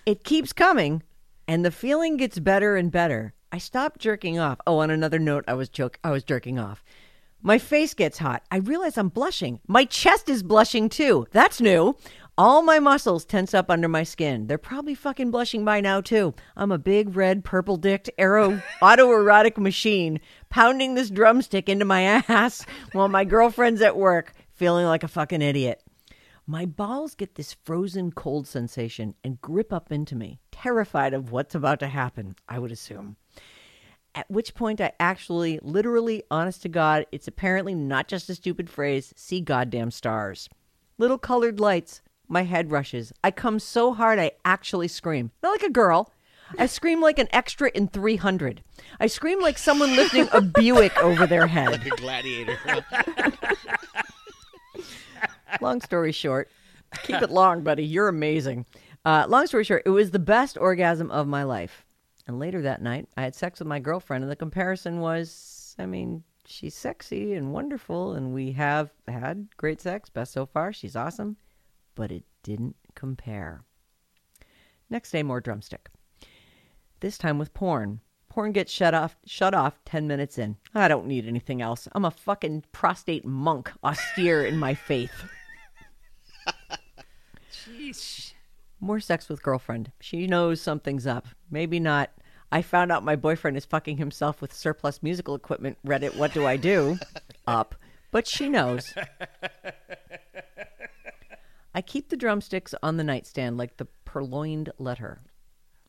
It 0.06 0.22
keeps 0.22 0.52
coming, 0.52 1.02
and 1.48 1.64
the 1.64 1.72
feeling 1.72 2.16
gets 2.18 2.38
better 2.38 2.76
and 2.76 2.92
better. 2.92 3.34
I 3.50 3.58
stop 3.58 3.98
jerking 3.98 4.38
off. 4.38 4.60
Oh, 4.66 4.78
on 4.78 4.90
another 4.90 5.18
note, 5.18 5.44
I 5.48 5.54
was 5.54 5.68
joke 5.70 5.98
I 6.04 6.10
was 6.10 6.22
jerking 6.22 6.58
off. 6.58 6.84
My 7.40 7.58
face 7.58 7.94
gets 7.94 8.18
hot. 8.18 8.42
I 8.50 8.56
realize 8.58 8.98
I'm 8.98 9.08
blushing. 9.08 9.60
My 9.66 9.84
chest 9.84 10.28
is 10.28 10.42
blushing 10.42 10.88
too. 10.88 11.26
That's 11.30 11.60
new. 11.60 11.96
All 12.36 12.62
my 12.62 12.78
muscles 12.78 13.24
tense 13.24 13.54
up 13.54 13.70
under 13.70 13.88
my 13.88 14.02
skin. 14.02 14.46
They're 14.46 14.58
probably 14.58 14.94
fucking 14.94 15.30
blushing 15.30 15.64
by 15.64 15.80
now 15.80 16.00
too. 16.00 16.34
I'm 16.56 16.70
a 16.70 16.78
big 16.78 17.16
red 17.16 17.42
purple 17.42 17.76
dicked 17.78 18.10
arrow 18.18 18.60
autoerotic 18.82 19.56
machine 19.56 20.20
pounding 20.50 20.94
this 20.94 21.10
drumstick 21.10 21.68
into 21.68 21.84
my 21.84 22.02
ass 22.28 22.66
while 22.92 23.08
my 23.08 23.24
girlfriend's 23.24 23.82
at 23.82 23.96
work 23.96 24.34
feeling 24.52 24.84
like 24.84 25.04
a 25.04 25.08
fucking 25.08 25.42
idiot. 25.42 25.82
My 26.46 26.64
balls 26.64 27.14
get 27.14 27.34
this 27.34 27.56
frozen 27.64 28.10
cold 28.10 28.46
sensation 28.46 29.14
and 29.22 29.40
grip 29.40 29.72
up 29.72 29.92
into 29.92 30.16
me, 30.16 30.38
terrified 30.50 31.14
of 31.14 31.30
what's 31.30 31.54
about 31.54 31.78
to 31.80 31.88
happen, 31.88 32.36
I 32.48 32.58
would 32.58 32.72
assume. 32.72 33.16
At 34.18 34.28
which 34.28 34.52
point 34.52 34.80
I 34.80 34.90
actually, 34.98 35.60
literally, 35.62 36.24
honest 36.28 36.62
to 36.62 36.68
God, 36.68 37.06
it's 37.12 37.28
apparently 37.28 37.72
not 37.72 38.08
just 38.08 38.28
a 38.28 38.34
stupid 38.34 38.68
phrase, 38.68 39.14
see 39.14 39.40
goddamn 39.40 39.92
stars. 39.92 40.48
Little 40.98 41.18
colored 41.18 41.60
lights, 41.60 42.02
my 42.26 42.42
head 42.42 42.72
rushes. 42.72 43.12
I 43.22 43.30
come 43.30 43.60
so 43.60 43.94
hard 43.94 44.18
I 44.18 44.32
actually 44.44 44.88
scream. 44.88 45.30
Not 45.40 45.52
like 45.52 45.62
a 45.62 45.70
girl. 45.70 46.12
I 46.58 46.66
scream 46.66 47.00
like 47.00 47.20
an 47.20 47.28
extra 47.30 47.70
in 47.72 47.86
300. 47.86 48.64
I 48.98 49.06
scream 49.06 49.40
like 49.40 49.56
someone 49.56 49.94
lifting 49.94 50.28
a 50.32 50.40
Buick 50.58 50.98
over 50.98 51.24
their 51.24 51.46
head. 51.46 51.86
A 51.86 51.90
gladiator. 51.90 52.58
long 55.60 55.80
story 55.80 56.10
short, 56.10 56.50
keep 57.04 57.22
it 57.22 57.30
long, 57.30 57.62
buddy. 57.62 57.84
You're 57.84 58.08
amazing. 58.08 58.66
Uh, 59.04 59.26
long 59.28 59.46
story 59.46 59.62
short, 59.62 59.84
it 59.86 59.90
was 59.90 60.10
the 60.10 60.18
best 60.18 60.58
orgasm 60.58 61.08
of 61.12 61.28
my 61.28 61.44
life. 61.44 61.84
And 62.28 62.38
later 62.38 62.62
that 62.62 62.82
night, 62.82 63.08
I 63.16 63.22
had 63.22 63.34
sex 63.34 63.58
with 63.58 63.68
my 63.68 63.80
girlfriend, 63.80 64.22
and 64.22 64.30
the 64.30 64.36
comparison 64.36 65.00
was 65.00 65.58
I 65.78 65.86
mean, 65.86 66.24
she's 66.44 66.74
sexy 66.74 67.34
and 67.34 67.52
wonderful, 67.52 68.12
and 68.12 68.34
we 68.34 68.52
have 68.52 68.90
had 69.06 69.48
great 69.56 69.80
sex, 69.80 70.10
best 70.10 70.32
so 70.32 70.44
far. 70.44 70.72
She's 70.72 70.96
awesome, 70.96 71.36
but 71.94 72.10
it 72.10 72.24
didn't 72.42 72.76
compare. 72.94 73.62
Next 74.90 75.10
day, 75.10 75.22
more 75.22 75.40
drumstick. 75.40 75.88
This 77.00 77.16
time 77.16 77.38
with 77.38 77.54
porn. 77.54 78.00
Porn 78.28 78.52
gets 78.52 78.72
shut 78.72 78.92
off 78.92 79.16
shut 79.24 79.54
off 79.54 79.82
10 79.84 80.06
minutes 80.06 80.36
in. 80.36 80.56
I 80.74 80.88
don't 80.88 81.06
need 81.06 81.26
anything 81.26 81.62
else. 81.62 81.88
I'm 81.92 82.04
a 82.04 82.10
fucking 82.10 82.64
prostate 82.72 83.24
monk, 83.24 83.72
austere 83.82 84.44
in 84.44 84.58
my 84.58 84.74
faith. 84.74 85.24
More 88.80 89.00
sex 89.00 89.28
with 89.28 89.42
girlfriend. 89.42 89.92
She 90.00 90.26
knows 90.26 90.60
something's 90.60 91.06
up. 91.06 91.28
Maybe 91.50 91.80
not. 91.80 92.10
I 92.50 92.62
found 92.62 92.90
out 92.90 93.04
my 93.04 93.16
boyfriend 93.16 93.56
is 93.56 93.64
fucking 93.66 93.98
himself 93.98 94.40
with 94.40 94.52
surplus 94.54 95.02
musical 95.02 95.34
equipment. 95.34 95.76
Reddit, 95.86 96.16
what 96.16 96.32
do 96.32 96.46
I 96.46 96.56
do? 96.56 96.98
up. 97.46 97.74
But 98.10 98.26
she 98.26 98.48
knows. 98.48 98.92
I 101.74 101.82
keep 101.82 102.08
the 102.08 102.16
drumsticks 102.16 102.74
on 102.82 102.96
the 102.96 103.04
nightstand 103.04 103.58
like 103.58 103.76
the 103.76 103.86
purloined 104.04 104.70
letter. 104.78 105.20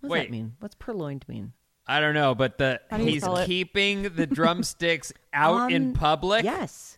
What 0.02 0.10
does 0.10 0.12
Wait. 0.12 0.20
that 0.26 0.32
mean? 0.32 0.54
What's 0.60 0.76
purloined 0.76 1.26
mean? 1.28 1.54
I 1.88 2.00
don't 2.00 2.14
know, 2.14 2.36
but 2.36 2.58
the 2.58 2.80
How 2.92 2.98
do 2.98 3.04
you 3.04 3.10
he's 3.12 3.24
spell 3.24 3.38
it? 3.38 3.48
keeping 3.48 4.04
the 4.04 4.28
drumsticks 4.28 5.12
out 5.34 5.72
in 5.72 5.88
On- 5.88 5.94
public. 5.94 6.44
Yes. 6.44 6.98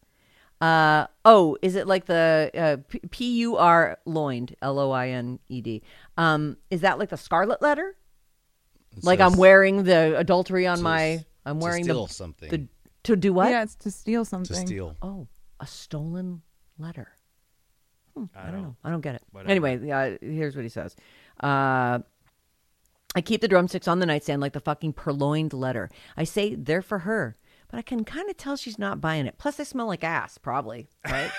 Uh, 0.59 1.07
oh, 1.23 1.57
is 1.61 1.75
it 1.75 1.87
like 1.87 2.05
the 2.05 2.51
uh, 2.53 2.77
P- 2.87 2.99
P-U-R 3.09 3.97
loined, 4.05 4.55
L-O-I-N-E-D? 4.61 5.81
Um, 6.17 6.57
is 6.69 6.81
that 6.81 6.99
like 6.99 7.09
the 7.09 7.17
scarlet 7.17 7.61
letter? 7.61 7.95
Like 9.01 9.19
I'm 9.19 9.37
wearing 9.37 9.83
the 9.83 10.17
adultery 10.17 10.67
on 10.67 10.77
to 10.77 10.83
my. 10.83 11.25
I'm 11.45 11.59
to 11.59 11.63
wearing 11.63 11.83
steal 11.83 12.07
the, 12.07 12.13
something. 12.13 12.49
the 12.49 12.67
to 13.03 13.15
do 13.15 13.33
what? 13.33 13.49
Yeah, 13.49 13.63
it's 13.63 13.75
to 13.77 13.91
steal 13.91 14.25
something. 14.25 14.55
to 14.55 14.67
steal. 14.67 14.95
Oh, 15.01 15.27
a 15.59 15.67
stolen 15.67 16.41
letter. 16.77 17.09
Hmm, 18.15 18.25
I, 18.35 18.43
don't 18.45 18.53
know. 18.53 18.61
don't- 18.61 18.75
I 18.83 18.89
don't 18.91 19.01
get 19.01 19.15
it. 19.15 19.23
whatever. 19.31 19.49
Anyway, 19.49 19.89
uh, 19.89 20.17
here's 20.21 20.55
what 20.55 20.63
he 20.63 20.69
says. 20.69 20.95
Uh, 21.41 21.99
I 23.15 23.21
keep 23.21 23.41
the 23.41 23.47
drumsticks 23.47 23.87
on 23.87 23.99
the 23.99 24.05
nightstand 24.05 24.41
like 24.41 24.53
the 24.53 24.59
fucking 24.59 24.93
purloined 24.93 25.53
letter. 25.53 25.89
I 26.15 26.23
say 26.23 26.55
they're 26.55 26.81
for 26.81 26.99
her, 26.99 27.37
but 27.69 27.77
I 27.77 27.81
can 27.81 28.03
kind 28.05 28.29
of 28.29 28.37
tell 28.37 28.55
she's 28.55 28.79
not 28.79 29.01
buying 29.01 29.25
it. 29.25 29.37
Plus, 29.37 29.55
they 29.55 29.63
smell 29.63 29.87
like 29.87 30.03
ass, 30.03 30.37
probably, 30.37 30.87
right? 31.05 31.31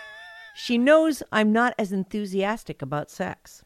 she 0.54 0.78
knows 0.78 1.22
I'm 1.30 1.52
not 1.52 1.74
as 1.78 1.92
enthusiastic 1.92 2.80
about 2.82 3.10
sex. 3.10 3.62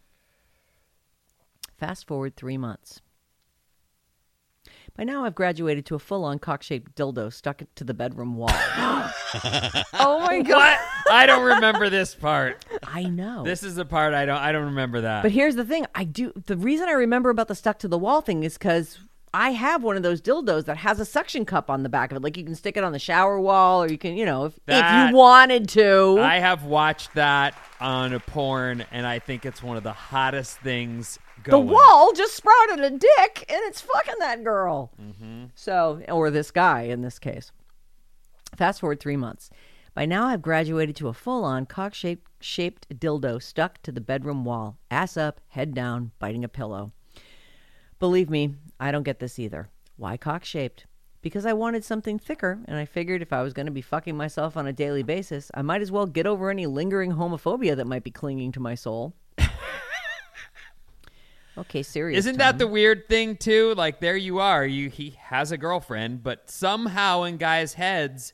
Fast 1.79 2.07
forward 2.07 2.37
three 2.37 2.59
months. 2.59 3.01
By 4.97 5.03
now, 5.03 5.25
I've 5.25 5.35
graduated 5.35 5.87
to 5.87 5.97
a 5.97 5.99
full 5.99 6.25
on 6.25 6.39
cock 6.39 6.63
shaped 6.63 6.95
dildo 6.95 7.33
stuck 7.33 7.63
to 7.75 7.85
the 7.85 7.95
bedroom 7.95 8.37
wall. 8.37 8.51
Oh 9.97 10.21
my 10.21 10.41
god. 10.43 10.79
What? 11.05 11.13
I 11.13 11.27
don't 11.27 11.43
remember 11.45 11.91
this 11.91 12.15
part. 12.15 12.65
I 12.85 13.03
know. 13.05 13.43
This 13.43 13.65
is 13.65 13.75
the 13.75 13.85
part 13.85 14.15
I 14.15 14.25
don't. 14.27 14.39
I 14.39 14.53
don't 14.53 14.67
remember 14.67 15.01
that. 15.01 15.23
But 15.23 15.33
here's 15.33 15.57
the 15.57 15.65
thing: 15.65 15.87
I 15.95 16.05
do. 16.05 16.33
The 16.47 16.57
reason 16.57 16.89
I 16.89 16.93
remember 16.93 17.31
about 17.31 17.49
the 17.49 17.55
stuck 17.55 17.79
to 17.81 17.89
the 17.89 17.99
wall 17.99 18.21
thing 18.21 18.45
is 18.45 18.55
because 18.55 19.01
I 19.35 19.51
have 19.51 19.83
one 19.83 19.97
of 19.97 20.05
those 20.05 20.23
dildos 20.23 20.67
that 20.67 20.77
has 20.77 21.01
a 21.01 21.05
suction 21.05 21.45
cup 21.45 21.69
on 21.69 21.83
the 21.83 21.89
back 21.89 22.13
of 22.13 22.17
it. 22.17 22.23
Like 22.23 22.37
you 22.37 22.45
can 22.45 22.55
stick 22.55 22.77
it 22.77 22.85
on 22.85 22.93
the 22.93 23.01
shower 23.01 23.41
wall, 23.41 23.83
or 23.83 23.89
you 23.89 23.99
can, 23.99 24.17
you 24.17 24.25
know, 24.25 24.45
if, 24.45 24.59
if 24.69 25.11
you 25.11 25.17
wanted 25.17 25.69
to. 25.71 26.19
I 26.21 26.39
have 26.39 26.65
watched 26.65 27.15
that 27.15 27.59
on 27.81 28.13
a 28.13 28.21
porn, 28.21 28.85
and 28.93 29.05
I 29.05 29.19
think 29.19 29.45
it's 29.45 29.63
one 29.63 29.77
of 29.77 29.83
the 29.83 29.93
hottest 29.93 30.59
things 30.61 31.19
the 31.45 31.59
wall 31.59 32.13
just 32.13 32.35
sprouted 32.35 32.85
a 32.85 32.91
dick, 32.91 33.45
and 33.49 33.61
it's 33.65 33.81
fucking 33.81 34.15
that 34.19 34.45
girl. 34.45 34.93
Mm-hmm. 35.01 35.45
So, 35.55 36.03
or 36.09 36.31
this 36.31 36.51
guy 36.51 36.83
in 36.83 37.03
this 37.03 37.19
case. 37.19 37.53
Fast 38.57 38.81
forward 38.81 39.01
three 39.01 39.17
months. 39.17 39.51
By 39.95 40.07
now, 40.07 40.27
I've 40.27 40.43
graduated 40.43 40.97
to 40.97 41.09
a 41.09 41.15
full 41.15 41.45
on 41.45 41.67
cock 41.67 41.95
shaped 41.95 42.29
dildo 42.41 43.41
stuck 43.41 43.81
to 43.83 43.93
the 43.93 44.01
bedroom 44.01 44.45
wall, 44.45 44.77
ass 44.91 45.17
up, 45.17 45.41
head 45.49 45.73
down, 45.73 46.11
biting 46.19 46.45
a 46.45 46.49
pillow. 46.49 46.93
Believe 48.01 48.29
me, 48.29 48.55
I 48.81 48.91
don't 48.91 49.05
get 49.05 49.21
this 49.21 49.39
either. 49.39 49.69
Why 49.97 50.17
cock 50.17 50.45
shaped? 50.45 50.87
Because 51.23 51.47
I 51.47 51.53
wanted 51.53 51.85
something 51.85 52.19
thicker, 52.19 52.59
and 52.67 52.77
I 52.77 52.85
figured 52.85 53.23
if 53.23 53.33
I 53.33 53.43
was 53.43 53.55
going 53.55 53.67
to 53.67 53.73
be 53.73 53.81
fucking 53.81 54.17
myself 54.17 54.57
on 54.57 54.67
a 54.67 54.73
daily 54.73 55.03
basis, 55.03 55.51
I 55.55 55.63
might 55.63 55.81
as 55.81 55.93
well 55.93 56.07
get 56.07 56.27
over 56.27 56.51
any 56.51 56.67
lingering 56.67 57.13
homophobia 57.13 57.77
that 57.77 57.87
might 57.87 58.05
be 58.05 58.11
clinging 58.11 58.53
to 58.53 58.61
my 58.61 58.75
soul. 58.75 59.15
Okay, 61.59 61.83
serious. 61.83 62.19
Isn't 62.19 62.39
that 62.39 62.59
the 62.59 62.67
weird 62.67 63.09
thing 63.09 63.37
too? 63.37 63.75
Like 63.75 64.01
there 64.01 64.17
you 64.17 64.39
are, 64.39 64.65
you 64.65 64.91
he 64.91 65.17
has 65.19 65.53
a 65.53 65.59
girlfriend, 65.59 66.23
but 66.23 66.51
somehow 66.51 67.23
in 67.25 67.37
guys' 67.37 67.75
heads, 67.75 68.33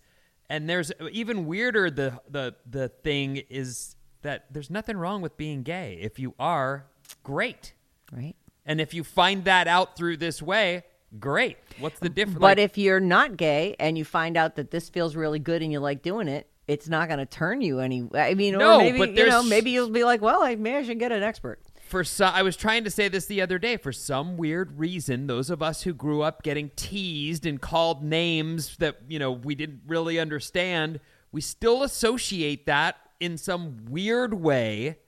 and 0.48 0.68
there's 0.68 0.92
even 1.12 1.46
weirder. 1.46 1.90
The 1.90 2.20
the 2.28 2.54
the 2.68 2.88
thing 2.88 3.36
is 3.48 3.96
that 4.22 4.46
there's 4.50 4.70
nothing 4.70 4.96
wrong 4.96 5.22
with 5.22 5.36
being 5.36 5.62
gay. 5.62 5.98
If 6.00 6.18
you 6.18 6.34
are, 6.38 6.86
great. 7.22 7.74
right? 8.12 8.36
And 8.66 8.80
if 8.80 8.94
you 8.94 9.04
find 9.04 9.44
that 9.44 9.66
out 9.66 9.96
through 9.96 10.18
this 10.18 10.42
way, 10.42 10.84
great. 11.18 11.56
What's 11.78 11.98
the 11.98 12.08
difference? 12.08 12.38
But 12.40 12.58
if 12.58 12.78
you're 12.78 13.00
not 13.00 13.36
gay 13.36 13.74
and 13.80 13.96
you 13.96 14.04
find 14.04 14.36
out 14.36 14.56
that 14.56 14.70
this 14.70 14.88
feels 14.88 15.16
really 15.16 15.38
good 15.38 15.62
and 15.62 15.72
you 15.72 15.80
like 15.80 16.02
doing 16.02 16.28
it, 16.28 16.48
it's 16.68 16.88
not 16.88 17.08
going 17.08 17.18
to 17.18 17.26
turn 17.26 17.62
you 17.62 17.80
any. 17.80 18.08
I 18.14 18.34
mean, 18.34 18.56
No, 18.56 18.76
or 18.76 18.78
maybe 18.78 18.98
but 18.98 19.14
you 19.14 19.26
know, 19.26 19.42
maybe 19.42 19.70
you'll 19.70 19.90
be 19.90 20.04
like, 20.04 20.20
well, 20.20 20.42
I, 20.42 20.54
maybe 20.54 20.76
I 20.76 20.82
should 20.82 20.98
get 20.98 21.10
an 21.10 21.22
expert. 21.22 21.60
For 21.90 22.04
I 22.22 22.42
was 22.42 22.56
trying 22.56 22.84
to 22.84 22.90
say 22.90 23.08
this 23.08 23.26
the 23.26 23.42
other 23.42 23.58
day. 23.58 23.76
For 23.76 23.92
some 23.92 24.36
weird 24.36 24.78
reason, 24.78 25.26
those 25.26 25.50
of 25.50 25.62
us 25.62 25.82
who 25.82 25.92
grew 25.92 26.22
up 26.22 26.42
getting 26.42 26.70
teased 26.76 27.44
and 27.44 27.60
called 27.60 28.02
names 28.02 28.76
that 28.76 28.98
you 29.08 29.18
know 29.18 29.32
we 29.32 29.54
didn't 29.54 29.82
really 29.86 30.18
understand, 30.18 31.00
we 31.32 31.40
still 31.40 31.82
associate 31.82 32.66
that 32.66 32.96
in 33.18 33.36
some 33.36 33.84
weird 33.88 34.34
way. 34.34 34.98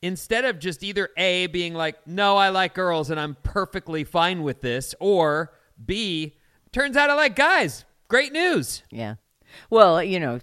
Instead 0.00 0.44
of 0.44 0.58
just 0.58 0.82
either 0.82 1.10
A 1.16 1.46
being 1.46 1.74
like, 1.74 2.06
no, 2.06 2.36
I 2.36 2.48
like 2.48 2.74
girls 2.74 3.10
and 3.10 3.20
I'm 3.20 3.36
perfectly 3.42 4.02
fine 4.02 4.42
with 4.42 4.60
this, 4.60 4.94
or 4.98 5.52
B, 5.84 6.36
turns 6.72 6.96
out 6.96 7.10
I 7.10 7.14
like 7.14 7.36
guys. 7.36 7.84
Great 8.08 8.32
news. 8.32 8.82
Yeah. 8.90 9.16
Well, 9.70 10.02
you 10.02 10.18
know, 10.18 10.40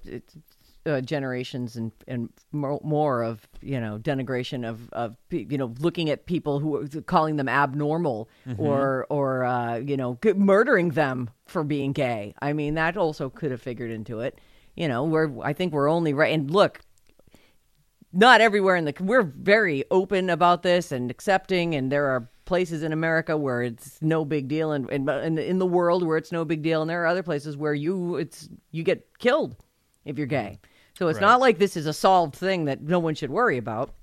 uh, 0.85 1.01
generations 1.01 1.75
and 1.75 1.91
and 2.07 2.29
more, 2.51 3.23
of 3.23 3.47
you 3.61 3.79
know 3.79 3.99
denigration 3.99 4.67
of 4.67 4.89
of 4.91 5.15
you 5.29 5.57
know 5.57 5.73
looking 5.79 6.09
at 6.09 6.25
people 6.25 6.59
who 6.59 6.75
are 6.75 6.87
calling 7.01 7.35
them 7.35 7.49
abnormal 7.49 8.29
or 8.57 9.05
or 9.09 9.43
uh, 9.43 9.77
you 9.77 9.97
know 9.97 10.17
murdering 10.35 10.89
them 10.91 11.29
for 11.45 11.63
being 11.63 11.91
gay. 11.91 12.33
I 12.41 12.53
mean, 12.53 12.75
that 12.75 12.97
also 12.97 13.29
could 13.29 13.51
have 13.51 13.61
figured 13.61 13.91
into 13.91 14.19
it. 14.21 14.39
You 14.75 14.87
know, 14.87 15.03
we're 15.03 15.29
I 15.41 15.53
think 15.53 15.73
we're 15.73 15.89
only 15.89 16.13
right. 16.13 16.33
And 16.33 16.49
look, 16.49 16.81
not 18.11 18.41
everywhere 18.41 18.75
in 18.75 18.85
the 18.85 18.93
we're 18.99 19.23
very 19.23 19.83
open 19.91 20.29
about 20.29 20.63
this 20.63 20.91
and 20.91 21.11
accepting 21.11 21.75
and 21.75 21.91
there 21.91 22.07
are 22.07 22.29
places 22.45 22.81
in 22.81 22.91
america 22.91 23.37
where 23.37 23.61
it's 23.61 24.01
no 24.01 24.25
big 24.25 24.47
deal 24.47 24.71
and, 24.71 24.89
and, 24.89 25.07
and 25.07 25.37
in 25.37 25.59
the 25.59 25.65
world 25.65 26.05
where 26.05 26.17
it's 26.17 26.31
no 26.31 26.43
big 26.43 26.63
deal 26.63 26.81
and 26.81 26.89
there 26.89 27.03
are 27.03 27.07
other 27.07 27.21
places 27.21 27.55
where 27.55 27.73
you 27.73 28.15
it's 28.15 28.49
you 28.71 28.83
get 28.83 29.05
killed 29.19 29.55
if 30.05 30.17
you're 30.17 30.27
gay 30.27 30.59
so 30.97 31.07
it's 31.07 31.19
not 31.21 31.39
like 31.39 31.57
this 31.59 31.77
is 31.77 31.85
a 31.85 31.93
solved 31.93 32.35
thing 32.35 32.65
that 32.65 32.81
no 32.81 32.99
one 32.99 33.15
should 33.15 33.29
worry 33.29 33.57
about 33.57 33.93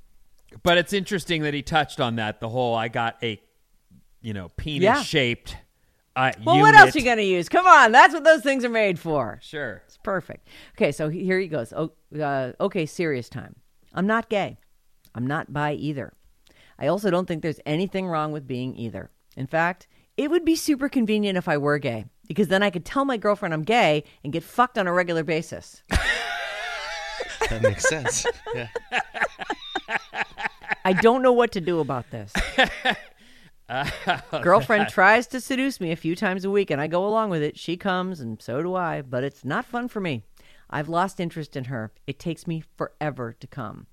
But 0.62 0.78
it's 0.78 0.92
interesting 0.92 1.42
that 1.42 1.52
he 1.52 1.60
touched 1.60 2.00
on 2.00 2.16
that. 2.16 2.40
The 2.40 2.48
whole 2.48 2.74
I 2.74 2.88
got 2.88 3.16
a, 3.22 3.38
you 4.22 4.32
know, 4.32 4.48
penis 4.56 4.82
Yeah. 4.84 5.02
shaped. 5.02 5.56
Uh, 6.14 6.32
well 6.44 6.60
what 6.60 6.74
else 6.74 6.96
are 6.96 6.98
you 6.98 7.04
gonna 7.04 7.20
use 7.20 7.46
come 7.50 7.66
on 7.66 7.92
that's 7.92 8.14
what 8.14 8.24
those 8.24 8.42
things 8.42 8.64
are 8.64 8.70
made 8.70 8.98
for 8.98 9.38
Sure. 9.42 9.82
It's 9.86 9.98
perfect. 9.98 10.48
Okay, 10.74 10.90
so 10.92 11.10
here 11.10 11.38
he 11.38 11.48
goes. 11.48 11.74
Oh, 11.76 11.92
uh, 12.18 12.52
okay, 12.60 12.86
serious 12.86 13.28
time. 13.28 13.56
I'm 13.92 14.06
not 14.06 14.30
gay. 14.30 14.56
I'm 15.14 15.26
not 15.26 15.52
bi 15.52 15.74
either. 15.74 16.14
I 16.78 16.86
also 16.86 17.10
don't 17.10 17.26
think 17.26 17.42
there's 17.42 17.60
anything 17.66 18.06
wrong 18.06 18.32
with 18.32 18.46
being 18.46 18.74
either. 18.76 19.10
In 19.36 19.46
fact, 19.46 19.86
it 20.16 20.30
would 20.30 20.44
be 20.46 20.56
super 20.56 20.88
convenient 20.88 21.36
if 21.36 21.48
I 21.48 21.58
were 21.58 21.78
gay 21.78 22.06
because 22.26 22.48
then 22.48 22.62
I 22.62 22.70
could 22.70 22.84
tell 22.84 23.04
my 23.04 23.16
girlfriend 23.16 23.54
I'm 23.54 23.62
gay 23.62 24.04
and 24.22 24.32
get 24.32 24.42
fucked 24.42 24.78
on 24.78 24.86
a 24.86 24.92
regular 24.92 25.24
basis. 25.24 25.82
That 27.50 27.62
makes 27.62 27.88
sense. 27.88 28.26
Yeah. 28.54 28.68
I 30.84 30.92
don't 30.92 31.22
know 31.22 31.32
what 31.32 31.52
to 31.52 31.60
do 31.60 31.80
about 31.80 32.10
this. 32.10 32.32
Girlfriend 34.42 34.88
tries 34.88 35.26
to 35.28 35.40
seduce 35.40 35.80
me 35.80 35.90
a 35.92 35.96
few 35.96 36.14
times 36.14 36.44
a 36.44 36.50
week 36.50 36.70
and 36.70 36.80
I 36.80 36.86
go 36.86 37.06
along 37.06 37.30
with 37.30 37.42
it. 37.42 37.58
She 37.58 37.76
comes 37.76 38.20
and 38.20 38.40
so 38.40 38.62
do 38.62 38.74
I, 38.74 39.02
but 39.02 39.24
it's 39.24 39.44
not 39.44 39.64
fun 39.64 39.88
for 39.88 40.00
me. 40.00 40.22
I've 40.70 40.88
lost 40.88 41.20
interest 41.20 41.56
in 41.56 41.64
her. 41.64 41.92
It 42.06 42.18
takes 42.18 42.46
me 42.46 42.62
forever 42.76 43.32
to 43.38 43.46
come. 43.46 43.86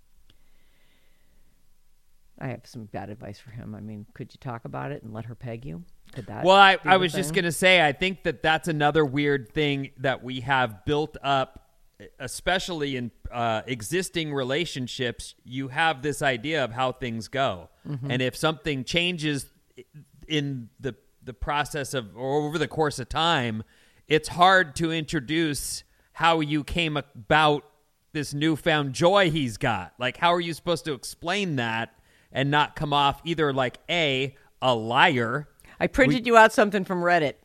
I 2.43 2.47
have 2.47 2.65
some 2.65 2.85
bad 2.85 3.09
advice 3.09 3.39
for 3.39 3.51
him. 3.51 3.73
I 3.73 3.79
mean, 3.79 4.05
could 4.13 4.33
you 4.33 4.37
talk 4.37 4.65
about 4.65 4.91
it 4.91 5.01
and 5.01 5.13
let 5.13 5.23
her 5.25 5.33
peg 5.33 5.65
you? 5.65 5.81
Could 6.11 6.25
that? 6.27 6.43
Well, 6.43 6.57
I, 6.57 6.77
I 6.83 6.97
was 6.97 7.13
just 7.13 7.33
going 7.33 7.45
to 7.45 7.53
say, 7.53 7.81
I 7.85 7.93
think 7.93 8.23
that 8.23 8.43
that's 8.43 8.67
another 8.67 9.05
weird 9.05 9.53
thing 9.53 9.91
that 9.99 10.25
we 10.25 10.41
have 10.41 10.83
built 10.83 11.15
up, 11.23 11.69
especially 12.19 12.97
in 12.97 13.11
uh, 13.31 13.61
existing 13.65 14.33
relationships. 14.33 15.35
You 15.45 15.69
have 15.69 16.01
this 16.01 16.21
idea 16.21 16.65
of 16.65 16.73
how 16.73 16.91
things 16.91 17.29
go. 17.29 17.69
Mm-hmm. 17.87 18.11
And 18.11 18.21
if 18.21 18.35
something 18.35 18.83
changes 18.83 19.45
in 20.27 20.67
the, 20.81 20.95
the 21.23 21.33
process 21.33 21.93
of, 21.93 22.09
or 22.13 22.41
over 22.41 22.57
the 22.57 22.67
course 22.67 22.99
of 22.99 23.07
time, 23.07 23.63
it's 24.09 24.27
hard 24.27 24.75
to 24.75 24.91
introduce 24.91 25.85
how 26.11 26.41
you 26.41 26.65
came 26.65 26.97
about 26.97 27.63
this 28.11 28.33
newfound 28.33 28.91
joy 28.91 29.31
he's 29.31 29.55
got. 29.55 29.93
Like, 29.97 30.17
how 30.17 30.33
are 30.33 30.41
you 30.41 30.53
supposed 30.53 30.83
to 30.85 30.93
explain 30.93 31.55
that 31.55 31.95
and 32.33 32.51
not 32.51 32.75
come 32.75 32.91
off 32.91 33.21
either 33.23 33.53
like 33.53 33.77
A, 33.89 34.35
a 34.61 34.75
liar? 34.75 35.47
I 35.79 35.87
printed 35.87 36.27
you 36.27 36.35
out 36.35 36.51
something 36.51 36.83
from 36.83 37.01
Reddit. 37.01 37.35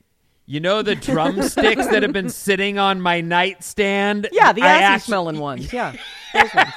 You 0.46 0.61
know 0.61 0.81
the 0.81 0.94
drumsticks 0.94 1.87
that 1.88 2.03
have 2.03 2.14
been 2.14 2.31
sitting 2.31 2.79
on 2.79 3.03
my 3.03 3.20
nightstand? 3.20 4.31
Yeah, 4.33 4.53
the 4.53 4.62
I 4.62 4.81
assy 4.81 5.05
smelling 5.05 5.38
ones. 5.38 5.70
Yeah, 5.72 5.94
those 6.33 6.55
ones. 6.55 6.72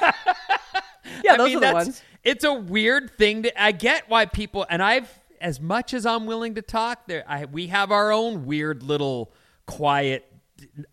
Yeah, 1.24 1.32
I 1.32 1.36
those 1.38 1.48
mean, 1.48 1.56
are 1.58 1.66
the 1.68 1.72
ones. 1.72 2.02
It's 2.22 2.44
a 2.44 2.52
weird 2.52 3.16
thing 3.16 3.44
to. 3.44 3.62
I 3.62 3.72
get 3.72 4.08
why 4.08 4.26
people 4.26 4.66
and 4.68 4.82
I've 4.82 5.10
as 5.40 5.60
much 5.60 5.94
as 5.94 6.06
I'm 6.06 6.26
willing 6.26 6.54
to 6.56 6.62
talk. 6.62 7.06
There, 7.06 7.24
I, 7.26 7.46
we 7.46 7.68
have 7.68 7.90
our 7.90 8.12
own 8.12 8.44
weird 8.44 8.82
little 8.82 9.32
quiet, 9.66 10.30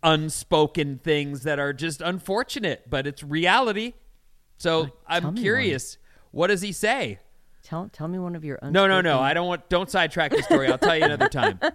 unspoken 0.02 1.00
things 1.02 1.42
that 1.42 1.58
are 1.58 1.72
just 1.72 2.00
unfortunate, 2.00 2.88
but 2.88 3.06
it's 3.06 3.22
reality. 3.22 3.94
So 4.56 4.90
I'm 5.06 5.34
me 5.34 5.42
curious. 5.42 5.98
What 6.30 6.48
does 6.48 6.62
he 6.62 6.72
say? 6.72 7.18
Tell 7.62 7.88
tell 7.92 8.08
me 8.08 8.18
one 8.18 8.34
of 8.34 8.44
your 8.44 8.58
No, 8.62 8.86
no, 8.86 9.00
no. 9.00 9.20
I 9.20 9.34
don't 9.34 9.46
want. 9.46 9.68
Don't 9.68 9.90
sidetrack 9.90 10.30
the 10.30 10.42
story. 10.42 10.68
I'll 10.68 10.78
tell 10.78 10.96
you 10.96 11.04
another 11.04 11.28
time. 11.28 11.60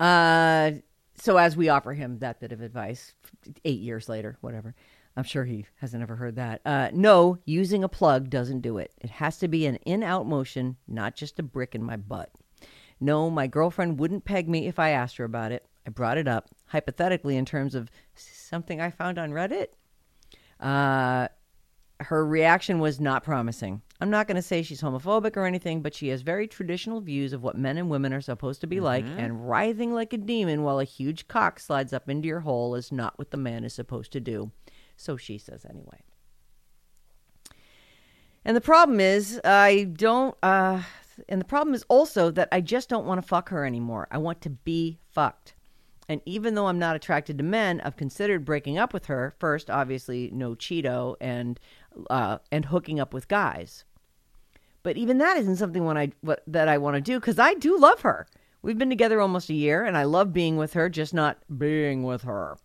Uh, 0.00 0.70
so 1.16 1.36
as 1.36 1.58
we 1.58 1.68
offer 1.68 1.92
him 1.92 2.18
that 2.20 2.40
bit 2.40 2.52
of 2.52 2.62
advice, 2.62 3.12
eight 3.66 3.80
years 3.80 4.08
later, 4.08 4.38
whatever, 4.40 4.74
I'm 5.14 5.24
sure 5.24 5.44
he 5.44 5.66
hasn't 5.76 6.02
ever 6.02 6.16
heard 6.16 6.36
that. 6.36 6.62
Uh, 6.64 6.88
no, 6.94 7.36
using 7.44 7.84
a 7.84 7.88
plug 7.88 8.30
doesn't 8.30 8.62
do 8.62 8.78
it. 8.78 8.92
It 9.02 9.10
has 9.10 9.36
to 9.40 9.48
be 9.48 9.66
an 9.66 9.76
in-out 9.84 10.26
motion, 10.26 10.76
not 10.88 11.16
just 11.16 11.38
a 11.38 11.42
brick 11.42 11.74
in 11.74 11.82
my 11.82 11.96
butt. 11.98 12.30
No, 12.98 13.28
my 13.28 13.46
girlfriend 13.46 13.98
wouldn't 14.00 14.24
peg 14.24 14.48
me 14.48 14.66
if 14.66 14.78
I 14.78 14.90
asked 14.90 15.18
her 15.18 15.24
about 15.24 15.52
it. 15.52 15.66
I 15.86 15.90
brought 15.90 16.16
it 16.16 16.26
up 16.26 16.48
hypothetically 16.66 17.36
in 17.36 17.44
terms 17.44 17.74
of 17.74 17.90
something 18.14 18.80
I 18.80 18.90
found 18.90 19.18
on 19.18 19.32
Reddit. 19.32 19.66
Uh, 20.58 21.28
her 22.10 22.26
reaction 22.26 22.80
was 22.80 22.98
not 22.98 23.22
promising. 23.22 23.82
I'm 24.00 24.10
not 24.10 24.26
going 24.26 24.34
to 24.34 24.42
say 24.42 24.64
she's 24.64 24.82
homophobic 24.82 25.36
or 25.36 25.46
anything, 25.46 25.80
but 25.80 25.94
she 25.94 26.08
has 26.08 26.22
very 26.22 26.48
traditional 26.48 27.00
views 27.00 27.32
of 27.32 27.44
what 27.44 27.56
men 27.56 27.78
and 27.78 27.88
women 27.88 28.12
are 28.12 28.20
supposed 28.20 28.60
to 28.62 28.66
be 28.66 28.80
like, 28.80 29.04
and 29.16 29.48
writhing 29.48 29.94
like 29.94 30.12
a 30.12 30.18
demon 30.18 30.64
while 30.64 30.80
a 30.80 30.84
huge 30.84 31.28
cock 31.28 31.60
slides 31.60 31.92
up 31.92 32.08
into 32.08 32.26
your 32.26 32.40
hole 32.40 32.74
is 32.74 32.90
not 32.90 33.16
what 33.16 33.30
the 33.30 33.36
man 33.36 33.62
is 33.62 33.74
supposed 33.74 34.10
to 34.10 34.18
do. 34.18 34.50
So 34.96 35.16
she 35.16 35.38
says 35.38 35.64
anyway. 35.64 36.00
And 38.44 38.56
the 38.56 38.60
problem 38.60 38.98
is, 38.98 39.40
I 39.44 39.84
don't, 39.84 40.34
uh, 40.42 40.82
and 41.28 41.40
the 41.40 41.44
problem 41.44 41.74
is 41.74 41.84
also 41.88 42.32
that 42.32 42.48
I 42.50 42.60
just 42.60 42.88
don't 42.88 43.06
want 43.06 43.22
to 43.22 43.28
fuck 43.28 43.50
her 43.50 43.64
anymore. 43.64 44.08
I 44.10 44.18
want 44.18 44.40
to 44.40 44.50
be 44.50 44.98
fucked. 45.12 45.54
And 46.10 46.20
even 46.26 46.56
though 46.56 46.66
I'm 46.66 46.80
not 46.80 46.96
attracted 46.96 47.38
to 47.38 47.44
men, 47.44 47.80
I've 47.84 47.96
considered 47.96 48.44
breaking 48.44 48.76
up 48.76 48.92
with 48.92 49.06
her. 49.06 49.32
First, 49.38 49.70
obviously, 49.70 50.28
no 50.32 50.56
cheating 50.56 51.14
and 51.20 51.60
uh, 52.10 52.38
and 52.50 52.64
hooking 52.64 52.98
up 52.98 53.14
with 53.14 53.28
guys. 53.28 53.84
But 54.82 54.96
even 54.96 55.18
that 55.18 55.36
isn't 55.36 55.54
something 55.54 55.84
when 55.84 55.96
I 55.96 56.10
what, 56.22 56.42
that 56.48 56.66
I 56.66 56.78
want 56.78 56.96
to 56.96 57.00
do 57.00 57.20
because 57.20 57.38
I 57.38 57.54
do 57.54 57.78
love 57.78 58.00
her. 58.00 58.26
We've 58.60 58.76
been 58.76 58.90
together 58.90 59.20
almost 59.20 59.50
a 59.50 59.54
year, 59.54 59.84
and 59.84 59.96
I 59.96 60.02
love 60.02 60.32
being 60.32 60.56
with 60.56 60.72
her, 60.72 60.88
just 60.88 61.14
not 61.14 61.38
being 61.56 62.02
with 62.02 62.22
her. 62.22 62.58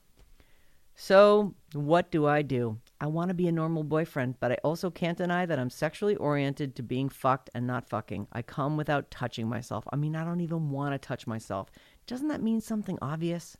So, 0.95 1.53
what 1.73 2.09
do 2.09 2.25
I 2.25 2.41
do? 2.41 2.79
I 2.99 3.07
want 3.07 3.27
to 3.27 3.35
be 3.35 3.47
a 3.47 3.51
normal 3.51 3.83
boyfriend, 3.83 4.39
but 4.39 4.53
I 4.53 4.57
also 4.63 4.89
can't 4.89 5.17
deny 5.17 5.45
that 5.45 5.59
I'm 5.59 5.69
sexually 5.69 6.15
oriented 6.15 6.75
to 6.75 6.83
being 6.83 7.09
fucked 7.09 7.49
and 7.53 7.67
not 7.67 7.89
fucking. 7.89 8.27
I 8.31 8.41
come 8.41 8.77
without 8.77 9.11
touching 9.11 9.47
myself. 9.47 9.85
I 9.91 9.97
mean, 9.97 10.15
I 10.15 10.23
don't 10.23 10.39
even 10.39 10.71
want 10.71 10.93
to 10.93 11.07
touch 11.07 11.27
myself. 11.27 11.69
Doesn't 12.07 12.27
that 12.27 12.41
mean 12.41 12.61
something 12.61 12.97
obvious? 13.01 13.57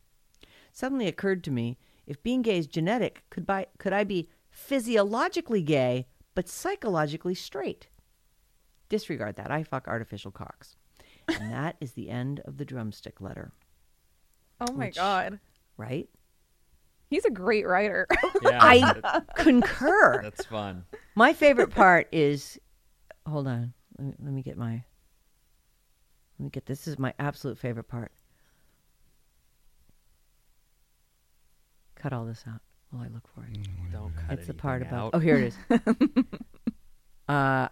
Suddenly 0.72 1.08
occurred 1.08 1.44
to 1.46 1.52
me 1.52 1.78
If 2.06 2.22
being 2.22 2.42
gay 2.42 2.58
is 2.60 2.68
genetic, 2.68 3.24
could, 3.30 3.46
by, 3.46 3.68
could 3.80 3.94
I 3.94 4.04
be 4.04 4.30
physiologically 4.50 5.62
gay 5.64 6.08
but 6.36 6.48
psychologically 6.50 7.34
straight? 7.36 7.88
Disregard 8.90 9.36
that. 9.38 9.50
I 9.52 9.64
fuck 9.64 9.88
artificial 9.88 10.32
cocks. 10.32 10.76
And 11.28 11.52
that 11.52 11.76
is 11.82 11.94
the 11.94 12.10
end 12.12 12.42
of 12.46 12.58
the 12.58 12.66
drumstick 12.66 13.20
letter, 13.20 13.52
Oh 14.62 14.72
my 14.74 14.86
Which- 14.88 14.96
god. 14.96 15.40
right? 15.78 16.08
He's 17.10 17.26
a 17.26 17.32
great 17.32 17.66
writer. 17.68 18.08
Yeah, 18.44 18.60
I 18.62 19.22
concur. 19.36 20.22
that's 20.22 20.46
fun. 20.46 20.84
My 21.16 21.34
favorite 21.34 21.72
part 21.72 22.08
is 22.12 22.60
hold 23.28 23.48
on. 23.48 23.74
Let 23.98 24.08
me, 24.08 24.14
let 24.20 24.34
me 24.34 24.42
get 24.44 24.58
my 24.58 24.84
let 26.38 26.44
me 26.44 26.50
get 26.50 26.66
this 26.68 26.88
is 26.88 27.00
my 27.00 27.14
absolute 27.18 27.58
favorite 27.58 27.88
part. 27.88 28.12
Cut 32.06 32.14
all 32.14 32.26
this 32.26 32.44
out 32.48 32.62
while 32.92 33.02
I 33.02 33.08
look 33.08 33.28
for 33.34 33.44
it. 33.52 33.58
Don't 33.92 34.14
cut 34.16 34.38
it's 34.38 34.46
the 34.46 34.54
part 34.54 34.84
anything 34.84 34.94
about 34.96 35.06
out. 35.06 35.12
Oh, 35.16 35.18
here 35.18 35.38
it 35.38 35.56
is. 35.72 35.80
uh 37.28 37.70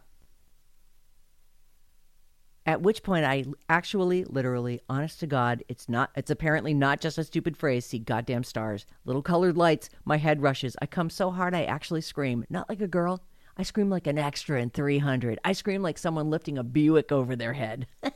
at 2.66 2.82
which 2.82 3.04
point 3.04 3.26
I 3.26 3.46
actually, 3.70 4.24
literally, 4.24 4.82
honest 4.90 5.20
to 5.20 5.28
God, 5.28 5.64
it's 5.68 5.88
not 5.88 6.10
it's 6.16 6.32
apparently 6.32 6.74
not 6.74 7.00
just 7.00 7.20
a 7.20 7.24
stupid 7.24 7.56
phrase, 7.56 7.86
see 7.86 8.00
goddamn 8.00 8.44
stars. 8.44 8.88
Little 9.06 9.22
colored 9.22 9.56
lights, 9.56 9.92
my 10.04 10.18
head 10.18 10.42
rushes. 10.42 10.76
I 10.82 10.88
come 10.88 11.12
so 11.12 11.30
hard 11.30 11.54
I 11.54 11.66
actually 11.66 12.02
scream. 12.02 12.44
Not 12.50 12.68
like 12.70 12.82
a 12.82 12.88
girl. 12.88 13.24
I 13.56 13.62
scream 13.62 13.92
like 13.92 14.08
an 14.08 14.18
extra 14.18 14.60
in 14.60 14.72
300. 14.72 15.38
I 15.46 15.52
scream 15.52 15.84
like 15.84 16.00
someone 16.00 16.32
lifting 16.32 16.58
a 16.58 16.64
Buick 16.64 17.12
over 17.12 17.36
their 17.36 17.54
head. 17.54 17.86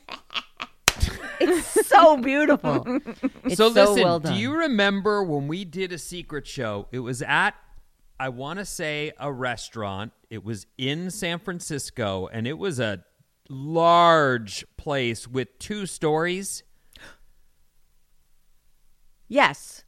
it's 1.39 1.87
so 1.87 2.17
beautiful. 2.21 2.83
It's 3.43 3.57
so 3.57 3.71
so, 3.71 3.91
listen, 3.91 4.03
well 4.03 4.19
do 4.19 4.33
you 4.33 4.53
remember 4.53 5.23
when 5.23 5.47
we 5.47 5.65
did 5.65 5.91
a 5.91 5.97
secret 5.97 6.47
show? 6.47 6.87
It 6.91 6.99
was 6.99 7.21
at 7.21 7.55
I 8.19 8.29
want 8.29 8.59
to 8.59 8.65
say 8.65 9.11
a 9.19 9.31
restaurant. 9.31 10.11
It 10.29 10.43
was 10.43 10.65
in 10.77 11.11
San 11.11 11.39
Francisco 11.39 12.27
and 12.31 12.47
it 12.47 12.57
was 12.57 12.79
a 12.79 13.03
large 13.49 14.65
place 14.75 15.27
with 15.27 15.59
two 15.59 15.85
stories. 15.85 16.63
Yes. 19.27 19.83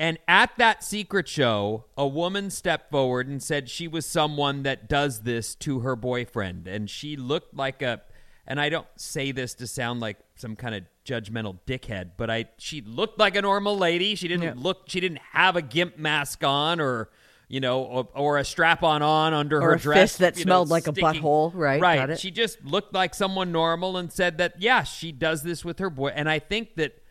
And 0.00 0.18
at 0.26 0.56
that 0.56 0.82
secret 0.82 1.28
show, 1.28 1.84
a 1.94 2.06
woman 2.06 2.48
stepped 2.48 2.90
forward 2.90 3.28
and 3.28 3.42
said 3.42 3.68
she 3.68 3.86
was 3.86 4.06
someone 4.06 4.62
that 4.62 4.88
does 4.88 5.20
this 5.20 5.54
to 5.56 5.80
her 5.80 5.94
boyfriend. 5.94 6.66
And 6.66 6.88
she 6.88 7.16
looked 7.16 7.54
like 7.54 7.82
a, 7.82 8.00
and 8.46 8.60
I 8.60 8.68
don't 8.68 8.86
say 8.96 9.32
this 9.32 9.54
to 9.54 9.66
sound 9.66 10.00
like 10.00 10.18
some 10.36 10.56
kind 10.56 10.74
of 10.74 10.82
judgmental 11.04 11.58
dickhead, 11.66 12.12
but 12.16 12.30
I, 12.30 12.46
she 12.58 12.80
looked 12.80 13.18
like 13.18 13.36
a 13.36 13.42
normal 13.42 13.76
lady. 13.76 14.14
She 14.14 14.28
didn't 14.28 14.58
look, 14.58 14.82
she 14.86 15.00
didn't 15.00 15.20
have 15.32 15.56
a 15.56 15.62
gimp 15.62 15.98
mask 15.98 16.42
on 16.44 16.80
or, 16.80 17.10
you 17.48 17.60
know, 17.60 17.82
or, 17.82 18.08
or 18.14 18.38
a 18.38 18.44
strap 18.44 18.82
on 18.82 19.02
on 19.02 19.34
under 19.34 19.58
Or 19.60 19.72
her 19.72 19.76
dress. 19.76 20.16
that 20.18 20.38
you 20.38 20.44
know, 20.44 20.64
smelled 20.64 20.68
like 20.68 20.86
a 20.86 20.92
butthole, 20.92 21.52
right, 21.54 21.80
Right. 21.80 22.18
She 22.18 22.30
just 22.30 22.64
looked 22.64 22.94
like 22.94 23.14
someone 23.14 23.52
normal 23.52 23.96
and 23.96 24.12
said 24.12 24.38
that, 24.38 24.60
yeah, 24.60 24.82
she 24.84 25.12
does 25.12 25.42
this 25.42 25.64
with 25.64 25.78
her 25.80 25.90
boy. 25.90 26.08
And 26.08 26.28
I 26.28 26.38
think 26.38 26.76
that 26.76 27.02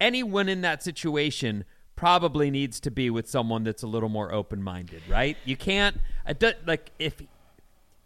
anyone 0.00 0.48
in 0.48 0.60
that 0.62 0.82
situation 0.82 1.64
probably 1.94 2.50
needs 2.50 2.78
to 2.80 2.90
be 2.90 3.08
with 3.10 3.28
someone 3.28 3.64
that's 3.64 3.82
a 3.82 3.86
little 3.86 4.10
more 4.10 4.32
open-minded, 4.32 5.02
right? 5.08 5.36
You 5.44 5.56
can't 5.56 5.98
do- 6.38 6.52
like 6.66 6.90
if 6.98 7.22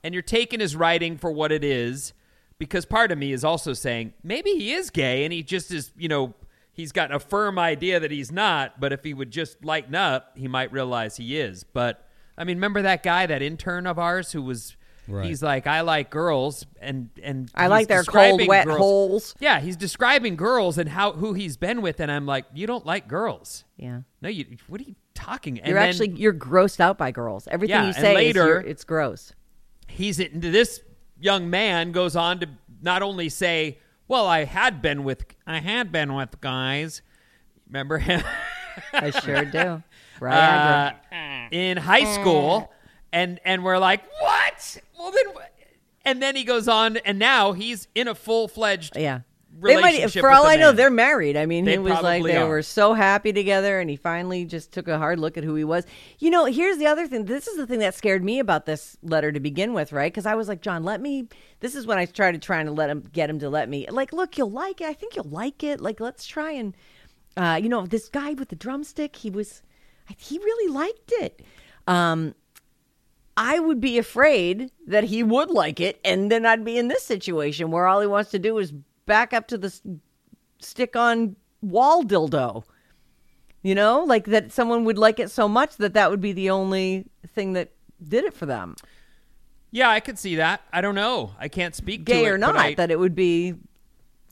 and 0.05 0.15
you're 0.15 0.23
taking 0.23 0.61
his 0.61 0.77
writing 0.77 1.19
for 1.19 1.31
what 1.33 1.51
it 1.51 1.65
is 1.65 2.13
because 2.61 2.85
part 2.85 3.11
of 3.11 3.19
me 3.19 3.33
is 3.33 3.43
also 3.43 3.73
saying 3.73 4.13
maybe 4.23 4.51
he 4.51 4.73
is 4.73 4.91
gay 4.91 5.25
and 5.25 5.33
he 5.33 5.43
just 5.43 5.73
is, 5.73 5.91
you 5.99 6.07
know, 6.09 6.35
he's 6.73 6.93
got 6.93 7.13
a 7.13 7.19
firm 7.19 7.59
idea 7.59 7.99
that 7.99 8.13
he's 8.13 8.31
not, 8.31 8.79
but 8.79 8.93
if 8.93 9.03
he 9.03 9.13
would 9.15 9.33
just 9.33 9.65
lighten 9.65 9.97
up, 9.97 10.31
he 10.37 10.47
might 10.47 10.71
realize 10.71 11.17
he 11.17 11.41
is. 11.41 11.65
But 11.65 12.07
I 12.39 12.45
mean, 12.45 12.59
remember 12.59 12.83
that 12.83 13.03
guy, 13.03 13.27
that 13.27 13.43
intern 13.43 13.87
of 13.89 13.99
ours 13.99 14.31
who 14.31 14.43
was 14.43 14.77
Right. 15.09 15.27
he's 15.27 15.43
like 15.43 15.67
I 15.67 15.81
like 15.81 16.09
girls 16.11 16.67
and 16.81 17.09
and 17.21 17.51
I 17.55 17.67
like 17.67 17.89
their 17.89 18.05
cold, 18.05 18.47
wet 18.47 18.67
girls- 18.67 18.79
holes. 18.79 19.35
Yeah, 19.41 19.59
he's 19.59 19.75
describing 19.77 20.37
girls 20.37 20.79
and 20.79 20.89
how 20.89 21.13
who 21.13 21.33
he's 21.33 21.57
been 21.57 21.83
with 21.83 21.99
and 21.99 22.13
I'm 22.13 22.27
like, 22.27 22.45
you 22.55 22.67
don't 22.69 22.87
like 22.87 23.09
girls. 23.09 23.65
Yeah. 23.77 24.03
No, 24.23 24.29
you. 24.29 24.57
What 24.69 24.81
are 24.83 24.85
you 24.85 24.95
talking? 25.15 25.59
And 25.59 25.69
You're 25.69 25.79
then 25.81 25.89
actually 25.89 26.11
you're 26.11 26.35
grossed 26.35 26.79
out 26.79 26.97
by 26.97 27.11
girls. 27.11 27.49
Everything 27.51 27.75
Yeah, 27.77 27.87
you 27.89 27.93
say 27.95 28.15
later- 28.15 28.47
you're- 28.47 28.71
it's 28.71 28.85
gross. 28.85 29.33
he's 29.89 30.21
into 30.21 30.51
this 30.53 30.81
young 31.21 31.51
man 31.51 31.93
goes 31.93 32.17
on 32.17 32.41
to 32.41 32.49
not 32.83 33.03
only 33.03 33.29
say, 33.29 33.79
"Well, 34.09 34.27
I 34.27 34.45
had 34.45 34.81
been 34.83 35.05
with 35.05 35.25
I 35.47 35.61
had 35.61 35.93
been 35.93 36.15
with 36.15 36.41
guys." 36.41 37.03
Remember 37.67 37.99
him 37.99 38.23
I 38.93 39.11
sure 39.11 39.45
do. 39.45 39.83
Right. 40.21 40.93
uh, 41.13 41.49
in 41.51 41.79
high 41.79 42.05
school, 42.05 42.71
and 43.11 43.41
and 43.43 43.65
we're 43.65 43.79
like, 43.79 44.03
"What?" 44.21 44.77
Well, 44.99 45.13
then, 45.13 45.33
and 46.05 46.23
then 46.23 46.37
he 46.37 46.45
goes 46.45 46.69
on, 46.69 46.99
and 46.99 47.19
now 47.19 47.53
he's 47.53 47.89
in 47.95 48.07
a 48.07 48.15
full 48.15 48.47
fledged 48.47 48.99
yeah. 48.99 49.21
They 49.63 49.81
might, 49.81 50.11
for 50.11 50.31
all 50.31 50.47
I 50.47 50.57
know, 50.57 50.73
they're 50.73 50.91
married. 50.91 51.37
I 51.37 51.47
mean, 51.47 51.65
They 51.65 51.73
he 51.73 51.79
was 51.79 52.03
like 52.03 52.23
they 52.23 52.37
are. 52.37 52.49
were 52.49 52.63
so 52.63 52.95
happy 52.95 53.33
together, 53.33 53.81
and 53.81 53.91
he 53.91 53.97
finally 53.97 54.45
just 54.45 54.73
took 54.73 54.89
a 54.89 54.99
hard 54.99 55.19
look 55.19 55.37
at 55.37 55.45
who 55.45 55.55
he 55.55 55.65
was. 55.65 55.85
You 56.19 56.31
know, 56.31 56.47
here's 56.47 56.79
the 56.79 56.87
other 56.87 57.07
thing. 57.07 57.25
This 57.27 57.47
is 57.47 57.57
the 57.57 57.67
thing 57.67 57.81
that 57.81 57.95
scared 57.95 58.25
me 58.25 58.39
about 58.39 58.67
this 58.67 58.97
letter 59.03 59.33
to 59.33 59.41
begin 59.41 59.73
with, 59.75 59.93
right? 59.93 60.13
Because 60.13 60.27
I 60.27 60.35
was 60.35 60.49
like, 60.49 60.63
John, 60.63 60.85
let 60.85 61.01
me. 61.01 61.29
This 61.61 61.75
is 61.75 61.87
when 61.87 61.99
I 61.99 62.05
started 62.07 62.43
trying 62.43 62.67
to 62.67 62.73
let 62.73 62.91
him 62.91 63.05
get 63.13 63.29
him 63.29 63.39
to 63.41 63.51
let 63.51 63.69
me. 63.69 63.87
Like, 63.91 64.13
look, 64.13 64.39
you'll 64.39 64.51
like 64.51 64.81
it. 64.81 64.87
I 64.87 64.95
think 64.95 65.17
you'll 65.17 65.29
like 65.29 65.63
it. 65.63 65.81
Like, 65.81 66.01
let's 66.01 66.27
try 66.27 66.53
and, 66.53 66.75
uh, 67.37 67.59
you 67.63 67.69
know, 67.69 67.87
this 67.87 68.09
guy 68.09 68.33
with 68.33 68.49
the 68.49 68.57
drumstick. 68.57 69.17
He 69.17 69.31
was, 69.31 69.63
he 70.17 70.39
really 70.39 70.73
liked 70.73 71.13
it. 71.19 71.43
Um, 71.87 72.35
I 73.37 73.59
would 73.59 73.81
be 73.81 73.97
afraid 73.97 74.71
that 74.87 75.05
he 75.05 75.23
would 75.23 75.51
like 75.51 75.81
it, 75.81 75.99
and 76.05 76.31
then 76.31 76.45
I'd 76.45 76.65
be 76.65 76.77
in 76.77 76.89
this 76.89 77.03
situation 77.03 77.71
where 77.71 77.87
all 77.87 78.01
he 78.01 78.07
wants 78.07 78.31
to 78.33 78.39
do 78.39 78.59
is 78.59 78.73
back 79.11 79.33
up 79.33 79.49
to 79.49 79.59
the 79.59 79.73
stick 80.61 80.95
on 80.95 81.35
wall 81.63 82.05
dildo. 82.05 82.63
You 83.63 83.75
know, 83.75 84.05
like 84.05 84.25
that 84.27 84.53
someone 84.53 84.85
would 84.85 84.97
like 84.97 85.19
it 85.19 85.31
so 85.31 85.47
much 85.49 85.77
that 85.79 85.95
that 85.95 86.11
would 86.11 86.21
be 86.21 86.33
the 86.33 86.49
only 86.51 87.07
thing 87.35 87.53
that 87.55 87.73
did 88.03 88.25
it 88.25 88.33
for 88.33 88.47
them, 88.47 88.77
Yeah, 89.73 89.91
I 89.91 90.01
could 90.01 90.19
see 90.19 90.37
that. 90.37 90.63
I 90.73 90.81
don't 90.81 90.95
know. 90.95 91.33
I 91.39 91.49
can't 91.49 91.75
speak 91.75 92.05
gay 92.05 92.23
to 92.23 92.27
it, 92.27 92.31
or 92.31 92.39
not. 92.39 92.57
I- 92.57 92.75
that 92.75 92.91
it 92.91 92.99
would 92.99 93.15
be. 93.15 93.55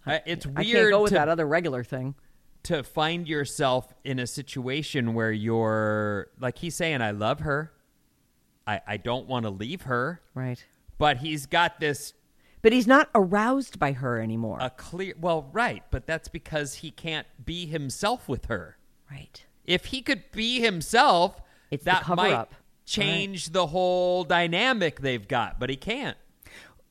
I- 0.06 0.22
it's 0.24 0.46
weird 0.46 0.58
I 0.58 0.64
can't 0.64 0.90
go 0.90 1.02
with 1.02 1.10
to 1.10 1.14
that 1.18 1.28
other 1.28 1.46
regular 1.46 1.84
thing. 1.84 2.14
to 2.62 2.82
find 2.82 3.28
yourself 3.28 3.92
in 4.04 4.18
a 4.18 4.26
situation 4.26 5.12
where 5.14 5.30
you're 5.32 6.28
like 6.40 6.56
he's 6.58 6.74
saying 6.76 7.00
i 7.02 7.10
love 7.12 7.40
her 7.40 7.70
i, 8.66 8.80
I 8.86 8.96
don't 8.96 9.26
want 9.28 9.44
to 9.44 9.50
leave 9.50 9.82
her 9.82 10.20
Right. 10.34 10.62
but 10.98 11.18
he's 11.18 11.46
got 11.46 11.78
this 11.78 12.14
But 12.62 12.73
he's 12.73 12.87
not 12.87 13.09
aroused 13.14 13.79
by 13.79 13.92
her 13.92 14.21
anymore. 14.21 14.59
a 14.61 14.71
clear 14.71 15.14
well 15.21 15.49
right 15.53 15.83
but 15.90 16.07
that's 16.07 16.29
because 16.29 16.75
he 16.77 16.90
can't 16.90 17.27
be 17.44 17.66
himself 17.66 18.29
with 18.29 18.47
her 18.47 18.77
right. 19.11 19.44
if 19.64 19.87
he 19.87 20.03
could 20.03 20.25
be 20.33 20.61
himself 20.61 21.40
It's 21.71 21.85
the 21.85 21.90
that 21.92 22.09
might 22.09 22.31
cover-up. 22.31 22.55
change 22.85 23.51
the 23.51 23.68
whole 23.68 24.25
dynamic 24.25 25.01
they've 25.01 25.29
got 25.29 25.59
but 25.61 25.71
he 25.71 25.77
can't 25.77 26.16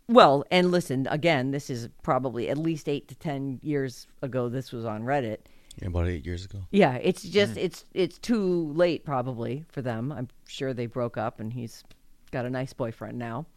Well, 0.09 0.45
and 0.49 0.71
listen, 0.71 1.05
again, 1.11 1.51
this 1.51 1.69
is 1.69 1.89
probably 2.01 2.47
at 2.49 2.57
least 2.57 2.87
eight 2.87 3.09
to 3.09 3.15
ten 3.15 3.59
years 3.61 4.07
ago. 4.21 4.47
This 4.47 4.71
was 4.71 4.85
on 4.85 5.03
Reddit. 5.03 5.39
Yeah, 5.81 5.89
about 5.89 6.07
eight 6.07 6.25
years 6.25 6.45
ago. 6.45 6.59
Yeah, 6.71 6.93
it's 6.95 7.21
just 7.23 7.55
Mm. 7.55 7.63
it's 7.65 7.83
it's 7.93 8.17
too 8.17 8.71
late 8.71 9.03
probably 9.03 9.65
for 9.67 9.81
them. 9.81 10.13
I'm 10.13 10.29
sure 10.47 10.73
they 10.73 10.85
broke 10.85 11.17
up 11.17 11.41
and 11.41 11.51
he's 11.51 11.83
got 12.31 12.45
a 12.45 12.49
nice 12.49 12.71
boyfriend 12.71 13.17
now. 13.19 13.47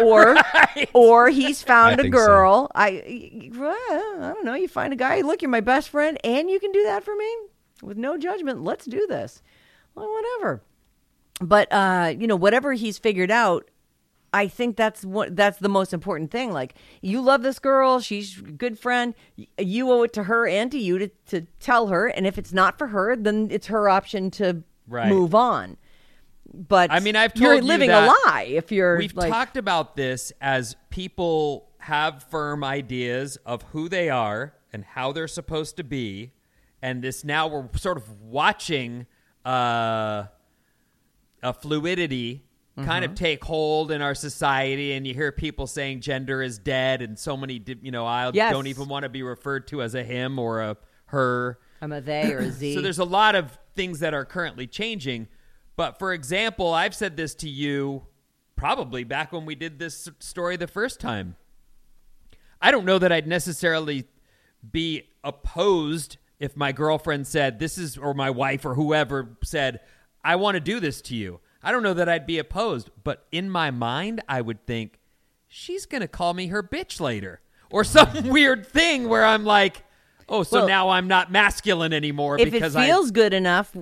Or 0.00 0.36
or 0.92 1.28
he's 1.30 1.62
found 1.62 1.90
I 1.90 1.92
a 1.94 1.96
think 2.02 2.14
so. 2.14 2.26
girl. 2.26 2.70
I 2.74 3.50
well, 3.54 3.70
I 3.90 4.32
don't 4.34 4.44
know, 4.44 4.54
you 4.54 4.68
find 4.68 4.92
a 4.92 4.96
guy, 4.96 5.20
look, 5.22 5.42
you're 5.42 5.50
my 5.50 5.60
best 5.60 5.88
friend 5.88 6.18
and 6.24 6.48
you 6.50 6.60
can 6.60 6.72
do 6.72 6.82
that 6.84 7.04
for 7.04 7.14
me 7.14 7.36
with 7.82 7.96
no 7.96 8.16
judgment. 8.16 8.62
Let's 8.62 8.84
do 8.86 9.06
this. 9.06 9.42
Well, 9.94 10.10
whatever. 10.10 10.62
But 11.40 11.72
uh, 11.72 12.14
you 12.18 12.26
know, 12.26 12.36
whatever 12.36 12.72
he's 12.72 12.98
figured 12.98 13.30
out, 13.30 13.68
I 14.32 14.48
think 14.48 14.76
that's 14.76 15.04
what 15.04 15.36
that's 15.36 15.58
the 15.58 15.68
most 15.68 15.92
important 15.92 16.30
thing. 16.30 16.52
Like 16.52 16.74
you 17.02 17.20
love 17.20 17.42
this 17.42 17.58
girl, 17.58 18.00
she's 18.00 18.38
a 18.38 18.42
good 18.42 18.78
friend. 18.78 19.14
You 19.58 19.90
owe 19.92 20.02
it 20.02 20.12
to 20.14 20.24
her 20.24 20.46
and 20.46 20.70
to 20.72 20.78
you 20.78 20.98
to, 20.98 21.08
to 21.28 21.42
tell 21.60 21.88
her. 21.88 22.06
And 22.08 22.26
if 22.26 22.38
it's 22.38 22.52
not 22.52 22.76
for 22.78 22.88
her, 22.88 23.14
then 23.16 23.48
it's 23.50 23.68
her 23.68 23.88
option 23.88 24.30
to 24.32 24.62
Right. 24.86 25.08
move 25.08 25.34
on. 25.34 25.76
But 26.68 26.90
I 26.92 27.00
mean, 27.00 27.16
I've 27.16 27.34
you're 27.36 27.52
told 27.54 27.64
you 27.64 27.68
living 27.68 27.88
that 27.88 28.08
a 28.08 28.30
lie 28.30 28.46
if 28.48 28.70
you're 28.72 28.96
We've 28.98 29.14
like, 29.14 29.30
talked 29.32 29.56
about 29.56 29.96
this 29.96 30.32
as 30.40 30.76
people 30.90 31.70
have 31.78 32.22
firm 32.24 32.62
ideas 32.64 33.36
of 33.44 33.62
who 33.72 33.88
they 33.88 34.08
are 34.08 34.54
and 34.72 34.84
how 34.84 35.12
they're 35.12 35.28
supposed 35.28 35.76
to 35.76 35.84
be, 35.84 36.32
and 36.80 37.02
this 37.02 37.24
now 37.24 37.46
we're 37.48 37.68
sort 37.76 37.96
of 37.96 38.20
watching 38.22 39.06
uh, 39.44 40.24
a 41.42 41.52
fluidity 41.52 42.44
kind 42.76 43.04
of 43.04 43.14
take 43.14 43.44
hold 43.44 43.92
in 43.92 44.02
our 44.02 44.16
society, 44.16 44.94
and 44.94 45.06
you 45.06 45.14
hear 45.14 45.30
people 45.30 45.64
saying 45.68 46.00
gender 46.00 46.42
is 46.42 46.58
dead, 46.58 47.02
and 47.02 47.16
so 47.16 47.36
many, 47.36 47.62
you 47.82 47.92
know, 47.92 48.04
I 48.04 48.30
Yes. 48.34 48.52
don't 48.52 48.66
even 48.66 48.88
want 48.88 49.04
to 49.04 49.08
be 49.08 49.22
referred 49.22 49.68
to 49.68 49.80
as 49.80 49.94
a 49.94 50.02
him 50.02 50.40
or 50.40 50.60
a 50.60 50.76
her. 51.06 51.60
I'm 51.80 51.92
a 51.92 52.00
they 52.00 52.32
or 52.32 52.40
a 52.40 52.50
Z. 52.50 52.74
So 52.74 52.80
there's 52.80 52.98
a 52.98 53.04
lot 53.04 53.36
of 53.36 53.56
things 53.76 54.00
that 54.00 54.12
are 54.12 54.24
currently 54.24 54.66
changing. 54.66 55.28
But 55.76 55.98
for 55.98 56.12
example, 56.12 56.72
I've 56.72 56.94
said 56.94 57.16
this 57.16 57.34
to 57.36 57.48
you 57.48 58.06
probably 58.56 59.04
back 59.04 59.32
when 59.32 59.44
we 59.44 59.54
did 59.54 59.78
this 59.78 60.08
story 60.20 60.56
the 60.56 60.66
first 60.66 61.00
time. 61.00 61.36
I 62.60 62.70
don't 62.70 62.84
know 62.84 62.98
that 62.98 63.12
I'd 63.12 63.26
necessarily 63.26 64.06
be 64.70 65.08
opposed 65.22 66.16
if 66.38 66.56
my 66.56 66.72
girlfriend 66.72 67.26
said, 67.26 67.58
This 67.58 67.78
is, 67.78 67.98
or 67.98 68.14
my 68.14 68.30
wife 68.30 68.64
or 68.64 68.74
whoever 68.74 69.36
said, 69.42 69.80
I 70.24 70.36
want 70.36 70.54
to 70.54 70.60
do 70.60 70.80
this 70.80 71.00
to 71.02 71.16
you. 71.16 71.40
I 71.62 71.72
don't 71.72 71.82
know 71.82 71.94
that 71.94 72.08
I'd 72.08 72.26
be 72.26 72.38
opposed. 72.38 72.90
But 73.02 73.26
in 73.32 73.50
my 73.50 73.70
mind, 73.70 74.22
I 74.28 74.40
would 74.40 74.66
think, 74.66 74.98
She's 75.46 75.86
going 75.86 76.00
to 76.00 76.08
call 76.08 76.34
me 76.34 76.48
her 76.48 76.62
bitch 76.62 77.00
later. 77.00 77.40
Or 77.70 77.84
some 77.84 78.28
weird 78.28 78.66
thing 78.66 79.08
where 79.08 79.24
I'm 79.24 79.44
like, 79.44 79.82
Oh, 80.28 80.42
so 80.42 80.60
Well, 80.60 80.68
now 80.68 80.88
I'm 80.90 81.06
not 81.06 81.30
masculine 81.30 81.92
anymore 81.92 82.38
if 82.38 82.48
it 82.48 82.50
because 82.50 82.74
feels 82.74 83.10
good 83.10 83.34
enough, 83.34 83.76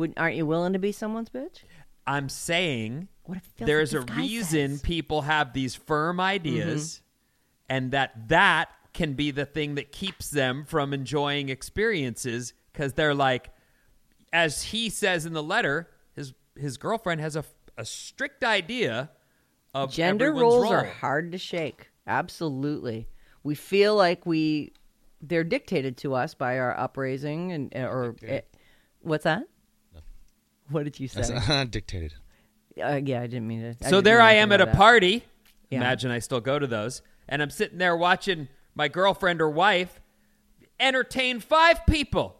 would, 0.00 0.14
aren't 0.16 0.36
you 0.36 0.44
willing 0.46 0.72
to 0.72 0.78
be 0.78 0.90
someone's 0.92 1.28
bitch? 1.30 1.62
I'm 2.06 2.28
saying 2.28 3.06
What 3.24 3.38
if 3.38 3.44
it 3.46 3.52
feels 3.56 3.66
there's 3.68 3.94
like 3.94 4.10
a 4.10 4.14
reason 4.14 4.70
says? 4.72 4.82
people 4.82 5.22
have 5.22 5.52
these 5.52 5.74
firm 5.76 6.18
ideas 6.18 6.96
Mm-hmm. 6.96 7.76
and 7.76 7.92
that 7.92 8.28
that 8.28 8.70
can 8.92 9.12
be 9.14 9.30
the 9.30 9.46
thing 9.46 9.76
that 9.76 9.92
keeps 9.92 10.30
them 10.30 10.64
from 10.66 10.92
enjoying 10.92 11.48
experiences 11.50 12.52
because 12.72 12.94
they're 12.94 13.14
like 13.14 13.50
as 14.32 14.62
he 14.64 14.88
says 14.90 15.24
in 15.26 15.32
the 15.32 15.42
letter 15.42 15.88
his 16.14 16.32
his 16.56 16.76
girlfriend 16.76 17.20
has 17.20 17.36
a, 17.36 17.44
a 17.78 17.84
strict 17.84 18.42
idea 18.42 19.10
of 19.72 19.92
Gender 19.92 20.32
roles 20.32 20.64
role. 20.64 20.72
are 20.72 20.84
hard 20.84 21.30
to 21.30 21.38
shake. 21.38 21.90
Absolutely. 22.06 23.06
We 23.44 23.54
feel 23.54 23.94
like 23.94 24.26
we 24.26 24.72
they're 25.22 25.44
dictated 25.44 25.96
to 25.98 26.14
us 26.14 26.34
by 26.34 26.58
our 26.58 26.76
upraising 26.76 27.52
and 27.52 27.72
or 27.76 28.16
what's 29.02 29.24
that? 29.24 29.44
What 30.70 30.84
did 30.84 31.00
you 31.00 31.08
say? 31.08 31.22
That's 31.22 31.70
dictated. 31.70 32.14
Uh, 32.82 33.00
yeah, 33.04 33.20
I 33.20 33.26
didn't 33.26 33.46
mean 33.46 33.62
to. 33.62 33.86
I 33.86 33.90
so 33.90 34.00
there 34.00 34.20
I 34.20 34.34
am 34.34 34.52
at 34.52 34.60
a 34.60 34.66
that. 34.66 34.76
party. 34.76 35.24
Yeah. 35.70 35.78
Imagine 35.78 36.10
I 36.10 36.18
still 36.18 36.40
go 36.40 36.58
to 36.58 36.66
those. 36.66 37.02
And 37.28 37.42
I'm 37.42 37.50
sitting 37.50 37.78
there 37.78 37.96
watching 37.96 38.48
my 38.74 38.88
girlfriend 38.88 39.40
or 39.40 39.50
wife 39.50 40.00
entertain 40.78 41.40
five 41.40 41.84
people 41.86 42.36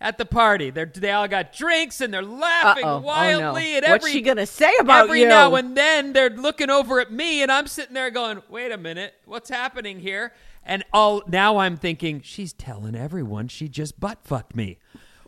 at 0.00 0.18
the 0.18 0.24
party. 0.24 0.70
They're, 0.70 0.86
they 0.86 1.12
all 1.12 1.28
got 1.28 1.52
drinks 1.52 2.00
and 2.00 2.12
they're 2.12 2.22
laughing 2.22 2.84
Uh-oh. 2.84 2.96
Oh, 2.96 3.00
wildly. 3.00 3.40
no. 3.72 3.76
And 3.76 3.84
What's 3.86 4.04
every, 4.04 4.12
she 4.12 4.20
gonna 4.22 4.46
say 4.46 4.72
about 4.80 5.04
every 5.04 5.20
you? 5.20 5.28
now 5.28 5.54
and 5.54 5.76
then 5.76 6.12
they're 6.12 6.30
looking 6.30 6.70
over 6.70 7.00
at 7.00 7.12
me 7.12 7.42
and 7.42 7.52
I'm 7.52 7.66
sitting 7.66 7.94
there 7.94 8.10
going, 8.10 8.42
wait 8.48 8.72
a 8.72 8.78
minute, 8.78 9.14
what's 9.24 9.50
happening 9.50 10.00
here? 10.00 10.32
And 10.64 10.84
all 10.92 11.22
now 11.26 11.58
I'm 11.58 11.76
thinking, 11.76 12.22
she's 12.22 12.52
telling 12.52 12.94
everyone 12.96 13.48
she 13.48 13.68
just 13.68 14.00
butt 14.00 14.18
fucked 14.24 14.56
me. 14.56 14.78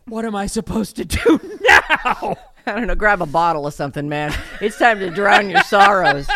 What 0.09 0.25
am 0.25 0.35
I 0.37 0.47
supposed 0.47 0.97
to 0.97 1.05
do 1.05 1.40
now? 1.62 2.37
I 2.66 2.73
don't 2.75 2.87
know. 2.87 2.95
Grab 2.95 3.23
a 3.23 3.27
bottle 3.27 3.66
of 3.66 3.75
something, 3.75 4.09
man. 4.09 4.33
It's 4.61 4.79
time 4.79 4.99
to 5.01 5.11
drown 5.11 5.51
your 5.51 5.62
sorrows. 5.62 6.29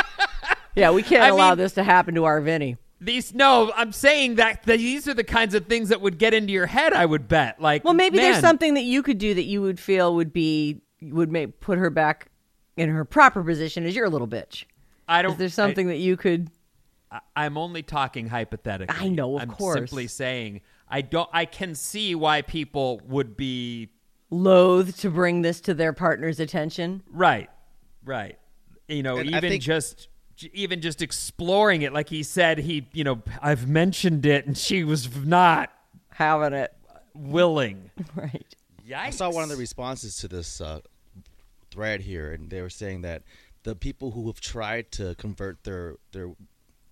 Yeah, 0.74 0.90
we 0.90 1.02
can't 1.02 1.22
I 1.22 1.28
allow 1.28 1.50
mean- 1.50 1.58
this 1.58 1.72
to 1.74 1.82
happen 1.84 2.14
to 2.16 2.24
our 2.24 2.40
Vinny. 2.40 2.76
These 3.02 3.32
no, 3.34 3.72
I'm 3.74 3.92
saying 3.92 4.34
that, 4.34 4.64
these 4.64 5.08
are 5.08 5.14
the 5.14 5.24
kinds 5.24 5.54
of 5.54 5.64
things 5.66 5.88
that 5.88 6.02
would 6.02 6.18
get 6.18 6.34
into 6.34 6.52
your 6.52 6.66
head. 6.66 6.92
I 6.92 7.06
would 7.06 7.28
bet. 7.28 7.58
Like, 7.58 7.82
Well, 7.82 7.94
maybe 7.94 8.18
there's 8.18 8.40
something 8.40 8.74
that 8.74 8.82
you 8.82 9.02
could 9.02 9.16
do 9.16 9.32
that 9.32 9.44
you 9.44 9.62
would 9.62 9.80
feel 9.80 10.14
would 10.16 10.34
be 10.34 10.82
would 11.00 11.32
make 11.32 11.60
put 11.60 11.78
her 11.78 11.88
back 11.88 12.26
in 12.76 12.90
her 12.90 13.06
proper 13.06 13.42
position 13.42 13.86
as 13.86 13.96
your 13.96 14.10
little 14.10 14.28
bitch. 14.28 14.64
I 15.08 15.22
don't. 15.22 15.32
Is 15.32 15.38
there 15.38 15.48
something 15.48 15.86
that 15.88 15.96
you 15.96 16.18
could? 16.18 16.50
I, 17.10 17.20
I'm 17.34 17.56
only 17.56 17.82
talking 17.82 18.28
hypothetically. 18.28 18.94
I 18.98 19.08
know, 19.08 19.36
of 19.36 19.42
I'm 19.42 19.50
course. 19.50 19.76
Simply 19.78 20.06
saying, 20.06 20.60
I 20.90 21.02
don't. 21.02 21.28
I 21.32 21.44
can 21.44 21.74
see 21.74 22.14
why 22.14 22.42
people 22.42 23.00
would 23.06 23.36
be 23.36 23.90
loath 24.30 24.98
to 25.00 25.10
bring 25.10 25.42
this 25.42 25.60
to 25.62 25.74
their 25.74 25.92
partner's 25.92 26.40
attention. 26.40 27.02
right, 27.10 27.48
right. 28.04 28.38
You 28.88 29.02
know, 29.02 29.18
And 29.18 29.28
even 29.30 29.40
think- 29.50 29.62
just 29.62 30.08
even 30.52 30.80
just 30.80 31.02
exploring 31.02 31.82
it, 31.82 31.92
like 31.92 32.08
he 32.08 32.22
said, 32.22 32.58
he, 32.58 32.88
you 32.92 33.04
know, 33.04 33.22
I've 33.42 33.68
mentioned 33.68 34.24
it, 34.26 34.46
and 34.46 34.56
she 34.56 34.84
was 34.84 35.14
not 35.16 35.70
Having 36.10 36.54
it. 36.54 36.72
willing. 37.14 37.90
Right. 38.16 38.54
Yikes! 38.88 38.96
I 38.96 39.10
saw 39.10 39.30
one 39.30 39.44
of 39.44 39.50
the 39.50 39.56
responses 39.56 40.16
to 40.16 40.28
this 40.28 40.60
uh, 40.60 40.80
thread 41.70 42.00
here, 42.00 42.32
and 42.32 42.50
they 42.50 42.60
were 42.62 42.70
saying 42.70 43.02
that 43.02 43.22
the 43.62 43.76
people 43.76 44.10
who 44.12 44.26
have 44.26 44.40
tried 44.40 44.90
to 44.92 45.14
convert 45.16 45.62
their 45.64 45.96
their 46.12 46.30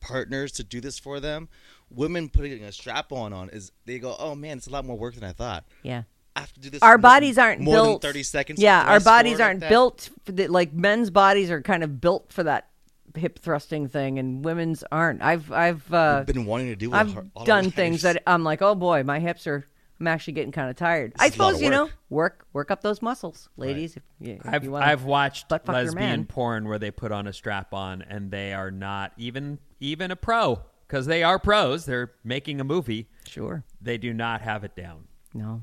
partners 0.00 0.52
to 0.52 0.62
do 0.64 0.80
this 0.80 0.98
for 0.98 1.18
them, 1.18 1.48
women 1.90 2.28
putting 2.28 2.62
a 2.64 2.72
strap 2.72 3.12
on 3.12 3.32
on 3.32 3.50
is 3.50 3.72
they 3.86 3.98
go, 3.98 4.14
oh 4.18 4.34
man, 4.34 4.58
it's 4.58 4.66
a 4.66 4.70
lot 4.70 4.84
more 4.84 4.96
work 4.96 5.14
than 5.14 5.24
I 5.24 5.32
thought. 5.32 5.64
Yeah. 5.82 6.02
I 6.36 6.40
have 6.40 6.52
to 6.52 6.60
do 6.60 6.70
this. 6.70 6.82
Our 6.82 6.92
more- 6.92 6.98
bodies 6.98 7.36
aren't 7.36 7.60
more 7.60 7.74
built. 7.74 8.02
than 8.02 8.10
thirty 8.10 8.22
seconds. 8.22 8.60
Yeah, 8.60 8.84
our 8.84 9.00
bodies 9.00 9.40
aren't 9.40 9.60
that. 9.60 9.68
built 9.68 10.08
for 10.24 10.32
the, 10.32 10.46
like 10.46 10.72
men's 10.72 11.10
bodies 11.10 11.50
are 11.50 11.60
kind 11.62 11.82
of 11.82 12.00
built 12.00 12.32
for 12.32 12.44
that 12.44 12.68
hip 13.16 13.40
thrusting 13.40 13.88
thing, 13.88 14.20
and 14.20 14.44
women's 14.44 14.84
aren't. 14.92 15.20
I've 15.20 15.50
I've 15.50 15.92
uh, 15.92 16.22
been 16.24 16.44
wanting 16.46 16.68
to 16.68 16.76
do. 16.76 16.92
I've 16.92 17.16
all 17.34 17.44
done 17.44 17.72
things 17.72 18.02
that 18.02 18.22
I'm 18.24 18.44
like, 18.44 18.62
oh 18.62 18.76
boy, 18.76 19.02
my 19.02 19.18
hips 19.18 19.46
are. 19.48 19.66
I'm 20.00 20.06
actually 20.06 20.34
getting 20.34 20.52
kind 20.52 20.70
of 20.70 20.76
tired. 20.76 21.12
I 21.18 21.26
is 21.26 21.34
a 21.34 21.42
lot 21.42 21.48
suppose 21.48 21.62
you 21.62 21.70
know, 21.70 21.84
work. 21.84 21.92
work 22.08 22.46
work 22.52 22.70
up 22.70 22.82
those 22.82 23.02
muscles, 23.02 23.48
ladies. 23.56 23.96
If 23.96 24.04
you, 24.20 24.34
if 24.34 24.46
I've 24.46 24.62
you 24.62 24.76
I've 24.76 25.02
watched 25.02 25.48
butt 25.48 25.66
fuck 25.66 25.74
lesbian 25.74 25.94
man. 25.96 26.24
porn 26.24 26.68
where 26.68 26.78
they 26.78 26.92
put 26.92 27.10
on 27.10 27.26
a 27.26 27.32
strap 27.32 27.74
on 27.74 28.02
and 28.02 28.30
they 28.30 28.52
are 28.52 28.70
not 28.70 29.12
even 29.16 29.58
even 29.80 30.12
a 30.12 30.16
pro 30.16 30.60
because 30.88 31.06
they 31.06 31.22
are 31.22 31.38
pros. 31.38 31.84
They're 31.84 32.12
making 32.24 32.60
a 32.60 32.64
movie. 32.64 33.08
Sure. 33.26 33.62
They 33.80 33.98
do 33.98 34.12
not 34.12 34.40
have 34.40 34.64
it 34.64 34.74
down. 34.74 35.04
No, 35.34 35.62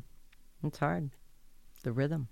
it's 0.63 0.79
hard. 0.79 1.09
The 1.83 1.91
rhythm. 1.91 2.27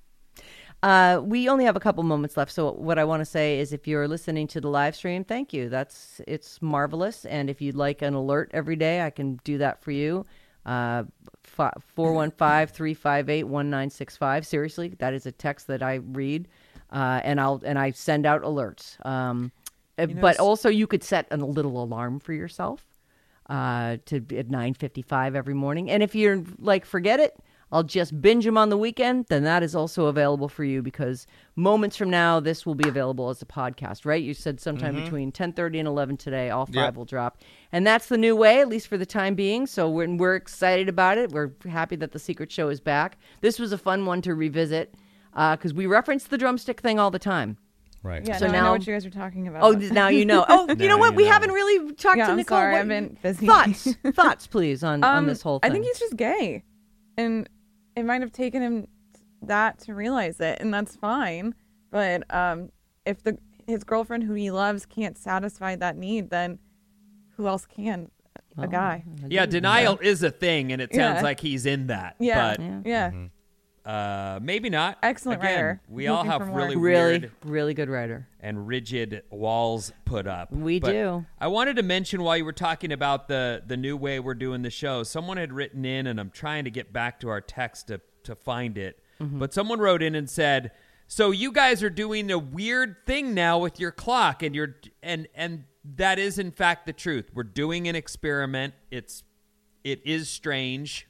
Uh, 0.81 1.21
we 1.23 1.47
only 1.47 1.63
have 1.63 1.75
a 1.75 1.79
couple 1.79 2.03
moments 2.03 2.35
left, 2.35 2.51
so 2.51 2.71
what 2.73 2.99
I 2.99 3.05
want 3.05 3.21
to 3.21 3.25
say 3.25 3.59
is, 3.59 3.71
if 3.71 3.87
you're 3.87 4.07
listening 4.07 4.47
to 4.47 4.59
the 4.59 4.67
live 4.67 4.95
stream, 4.95 5.23
thank 5.23 5.53
you. 5.53 5.69
That's 5.69 6.19
it's 6.27 6.61
marvelous, 6.61 7.25
and 7.25 7.49
if 7.49 7.61
you'd 7.61 7.75
like 7.75 8.01
an 8.01 8.13
alert 8.13 8.51
every 8.53 8.75
day, 8.75 9.01
I 9.01 9.09
can 9.09 9.39
do 9.43 9.57
that 9.59 9.81
for 9.81 9.91
you. 9.91 10.25
Uh, 10.65 11.03
Four 11.95 12.13
one 12.13 12.31
five 12.31 12.71
three 12.71 12.93
five 12.93 13.29
eight 13.29 13.43
one 13.43 13.69
nine 13.69 13.89
six 13.89 14.17
five. 14.17 14.45
Seriously, 14.45 14.95
that 14.99 15.13
is 15.13 15.25
a 15.25 15.31
text 15.31 15.67
that 15.67 15.83
I 15.83 15.95
read, 15.95 16.47
uh, 16.91 17.21
and 17.23 17.39
I'll 17.39 17.61
and 17.63 17.77
I 17.77 17.91
send 17.91 18.25
out 18.25 18.41
alerts. 18.41 19.03
Um, 19.05 19.51
uh, 19.97 20.05
know, 20.05 20.21
but 20.21 20.39
also, 20.39 20.69
you 20.69 20.87
could 20.87 21.03
set 21.03 21.27
a 21.31 21.37
little 21.37 21.81
alarm 21.83 22.19
for 22.19 22.33
yourself 22.33 22.85
uh, 23.49 23.97
to 24.05 24.17
at 24.37 24.49
9:55 24.49 25.35
every 25.35 25.53
morning. 25.53 25.89
And 25.89 26.01
if 26.01 26.15
you're 26.15 26.43
like, 26.57 26.85
forget 26.85 27.19
it, 27.19 27.37
I'll 27.71 27.83
just 27.83 28.21
binge 28.21 28.45
them 28.45 28.57
on 28.57 28.69
the 28.69 28.77
weekend. 28.77 29.25
Then 29.29 29.43
that 29.43 29.63
is 29.63 29.75
also 29.75 30.05
available 30.05 30.47
for 30.47 30.63
you 30.63 30.81
because 30.83 31.25
moments 31.55 31.97
from 31.97 32.09
now, 32.09 32.39
this 32.39 32.65
will 32.65 32.75
be 32.75 32.87
available 32.87 33.29
as 33.29 33.41
a 33.41 33.45
podcast. 33.45 34.05
Right? 34.05 34.23
You 34.23 34.33
said 34.33 34.59
sometime 34.59 34.95
between 34.95 35.31
10:30 35.31 35.79
and 35.79 35.87
11 35.87 36.17
today. 36.17 36.49
All 36.49 36.65
five 36.65 36.75
Yep. 36.75 36.95
will 36.95 37.05
drop, 37.05 37.39
and 37.71 37.85
that's 37.85 38.07
the 38.07 38.17
new 38.17 38.35
way, 38.35 38.61
at 38.61 38.67
least 38.67 38.87
for 38.87 38.97
the 38.97 39.05
time 39.05 39.35
being. 39.35 39.67
So 39.67 39.89
we're 39.89 40.15
we're 40.15 40.35
excited 40.35 40.89
about 40.89 41.17
it. 41.17 41.31
We're 41.31 41.51
happy 41.67 41.95
that 41.97 42.11
the 42.11 42.19
Secret 42.19 42.51
Show 42.51 42.69
is 42.69 42.79
back. 42.79 43.17
This 43.41 43.59
was 43.59 43.71
a 43.71 43.77
fun 43.77 44.05
one 44.05 44.21
to 44.23 44.33
revisit 44.35 44.95
because 45.33 45.73
we 45.73 45.85
reference 45.87 46.25
the 46.25 46.37
drumstick 46.37 46.79
thing 46.81 46.99
all 46.99 47.11
the 47.11 47.19
time. 47.19 47.57
Right. 48.03 48.25
Yeah, 48.27 48.37
So 48.37 48.47
now, 48.47 48.59
I 48.59 48.61
know 48.65 48.71
what 48.73 48.85
you 48.85 48.93
guys 48.93 49.05
are 49.05 49.09
talking 49.09 49.47
about. 49.47 49.63
Oh, 49.63 49.71
now 49.71 50.09
you 50.09 50.25
know. 50.25 50.45
Oh, 50.49 50.67
you 50.69 50.89
know 50.89 50.97
what? 50.97 51.11
you 51.11 51.17
We 51.17 51.23
know. 51.25 51.31
haven't 51.31 51.51
really 51.51 51.93
talked 51.93 52.17
Yeah, 52.17 52.25
to 52.25 52.31
I'm 52.31 52.37
Nicole. 52.37 52.57
sorry, 52.57 52.73
What- 52.73 52.81
I've 52.81 52.87
been 52.89 53.17
busy. 53.23 53.47
Thoughts, 53.47 53.87
thoughts, 54.13 54.45
please, 54.47 54.83
on, 54.83 55.03
on 55.03 55.17
Um, 55.19 55.27
this 55.27 55.41
whole 55.41 55.59
thing. 55.59 55.71
I 55.71 55.73
think 55.73 55.85
he's 55.85 55.99
just 55.99 56.17
gay, 56.17 56.63
and 57.17 57.47
it 57.95 58.03
might 58.03 58.21
have 58.21 58.31
taken 58.33 58.61
him 58.61 58.87
that 59.41 59.79
to 59.79 59.95
realize 59.95 60.39
it, 60.41 60.59
and 60.59 60.73
that's 60.73 60.95
fine. 60.97 61.55
But 61.91 62.23
um, 62.33 62.69
if 63.05 63.23
the 63.23 63.37
his 63.67 63.85
girlfriend 63.85 64.23
who 64.23 64.33
he 64.33 64.51
loves 64.51 64.85
can't 64.85 65.17
satisfy 65.17 65.77
that 65.77 65.95
need, 65.95 66.29
then 66.29 66.59
who 67.37 67.47
else 67.47 67.65
can? 67.65 68.09
A 68.57 68.67
guy. 68.67 69.03
Yeah, 69.29 69.45
denial 69.47 69.97
is 69.99 70.21
a 70.21 70.29
thing, 70.29 70.71
and 70.73 70.81
it 70.81 70.93
sounds 70.93 71.17
Yeah. 71.17 71.21
like 71.23 71.39
he's 71.39 71.65
in 71.65 71.87
that. 71.87 72.15
Yeah. 72.19 72.55
But 72.57 72.85
Yeah. 72.85 73.11
Uh, 73.85 74.39
maybe 74.41 74.69
not. 74.69 74.97
Excellent 75.03 75.41
Again, 75.41 75.55
writer. 75.55 75.81
We 75.89 76.07
all 76.07 76.23
have 76.23 76.41
for 76.41 76.47
more. 76.47 76.57
really 76.57 76.75
really, 76.75 77.29
really 77.43 77.73
good 77.73 77.89
writer. 77.89 78.27
and 78.39 78.65
rigid 78.67 79.23
walls 79.29 79.91
put 80.05 80.25
up. 80.27 80.51
We 80.51 80.79
But 80.79 80.91
do. 80.91 81.25
I 81.39 81.47
wanted 81.47 81.75
to 81.77 81.83
mention 81.83 82.23
while 82.23 82.37
you 82.37 82.45
were 82.45 82.53
talking 82.53 82.91
about 82.91 83.27
the 83.27 83.61
the 83.65 83.77
new 83.77 83.97
way 83.97 84.19
we're 84.19 84.35
doing 84.35 84.61
the 84.61 84.69
show, 84.69 85.03
someone 85.03 85.37
had 85.37 85.51
written 85.51 85.83
in, 85.85 86.07
and 86.07 86.19
I'm 86.19 86.29
trying 86.29 86.63
to 86.63 86.71
get 86.71 86.93
back 86.93 87.19
to 87.21 87.29
our 87.29 87.41
text 87.41 87.87
to 87.87 87.99
to 88.23 88.35
find 88.35 88.77
it. 88.77 88.99
Mm-hmm. 89.21 89.39
But 89.39 89.53
someone 89.53 89.79
wrote 89.79 90.01
in 90.01 90.15
and 90.15 90.29
said, 90.29 90.71
"So 91.07 91.31
you 91.31 91.51
guys 91.51 91.83
are 91.83 91.89
doing 91.89 92.31
a 92.31 92.39
weird 92.39 92.95
thing 93.05 93.33
now 93.33 93.59
with 93.59 93.79
your 93.79 93.91
clock, 93.91 94.43
and 94.43 94.55
you're 94.55 94.75
and 95.01 95.27
and 95.35 95.65
that 95.95 96.19
is 96.19 96.39
in 96.39 96.51
fact 96.51 96.85
the 96.85 96.93
truth. 96.93 97.29
We're 97.33 97.43
doing 97.43 97.89
an 97.89 97.95
experiment. 97.95 98.73
It's 98.91 99.23
it 99.83 100.01
is 100.05 100.29
strange. 100.29 101.05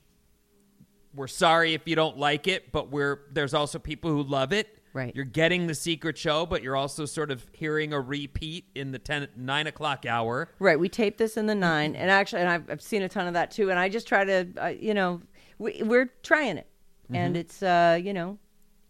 We're 1.16 1.28
sorry 1.28 1.74
if 1.74 1.88
you 1.88 1.96
don't 1.96 2.18
like 2.18 2.48
it, 2.48 2.72
but 2.72 2.90
we're 2.92 3.22
there's 3.32 3.54
also 3.54 3.80
people 3.80 4.10
who 4.12 4.24
love 4.24 4.52
it. 4.54 4.80
Right. 4.94 5.16
You're 5.16 5.26
getting 5.26 5.66
the 5.66 5.74
secret 5.74 6.18
show, 6.20 6.46
but 6.46 6.62
you're 6.62 6.76
also 6.76 7.06
sort 7.06 7.32
of 7.32 7.44
hearing 7.52 7.94
a 7.94 8.00
repeat 8.00 8.66
in 8.76 8.92
the 8.92 9.00
10, 9.00 9.30
9 9.36 9.68
o'clock 9.68 10.06
hour. 10.06 10.50
Right. 10.60 10.80
We 10.80 10.88
taped 10.88 11.18
this 11.18 11.36
in 11.36 11.48
the 11.48 11.56
nine, 11.56 11.96
and 11.96 12.12
actually, 12.12 12.42
and 12.42 12.50
I've, 12.50 12.70
I've 12.70 12.82
seen 12.82 13.02
a 13.02 13.10
ton 13.10 13.26
of 13.26 13.34
that 13.34 13.50
too. 13.50 13.72
And 13.72 13.80
I 13.80 13.90
just 13.90 14.08
try 14.08 14.24
to, 14.24 14.48
uh, 14.62 14.68
you 14.68 14.94
know, 14.94 15.22
we, 15.58 15.82
we're 15.84 16.12
trying 16.22 16.58
it, 16.58 16.68
Mm-hmm. 17.06 17.16
and 17.16 17.38
it's 17.38 17.62
uh, 17.64 18.00
you 18.02 18.14
know, 18.14 18.38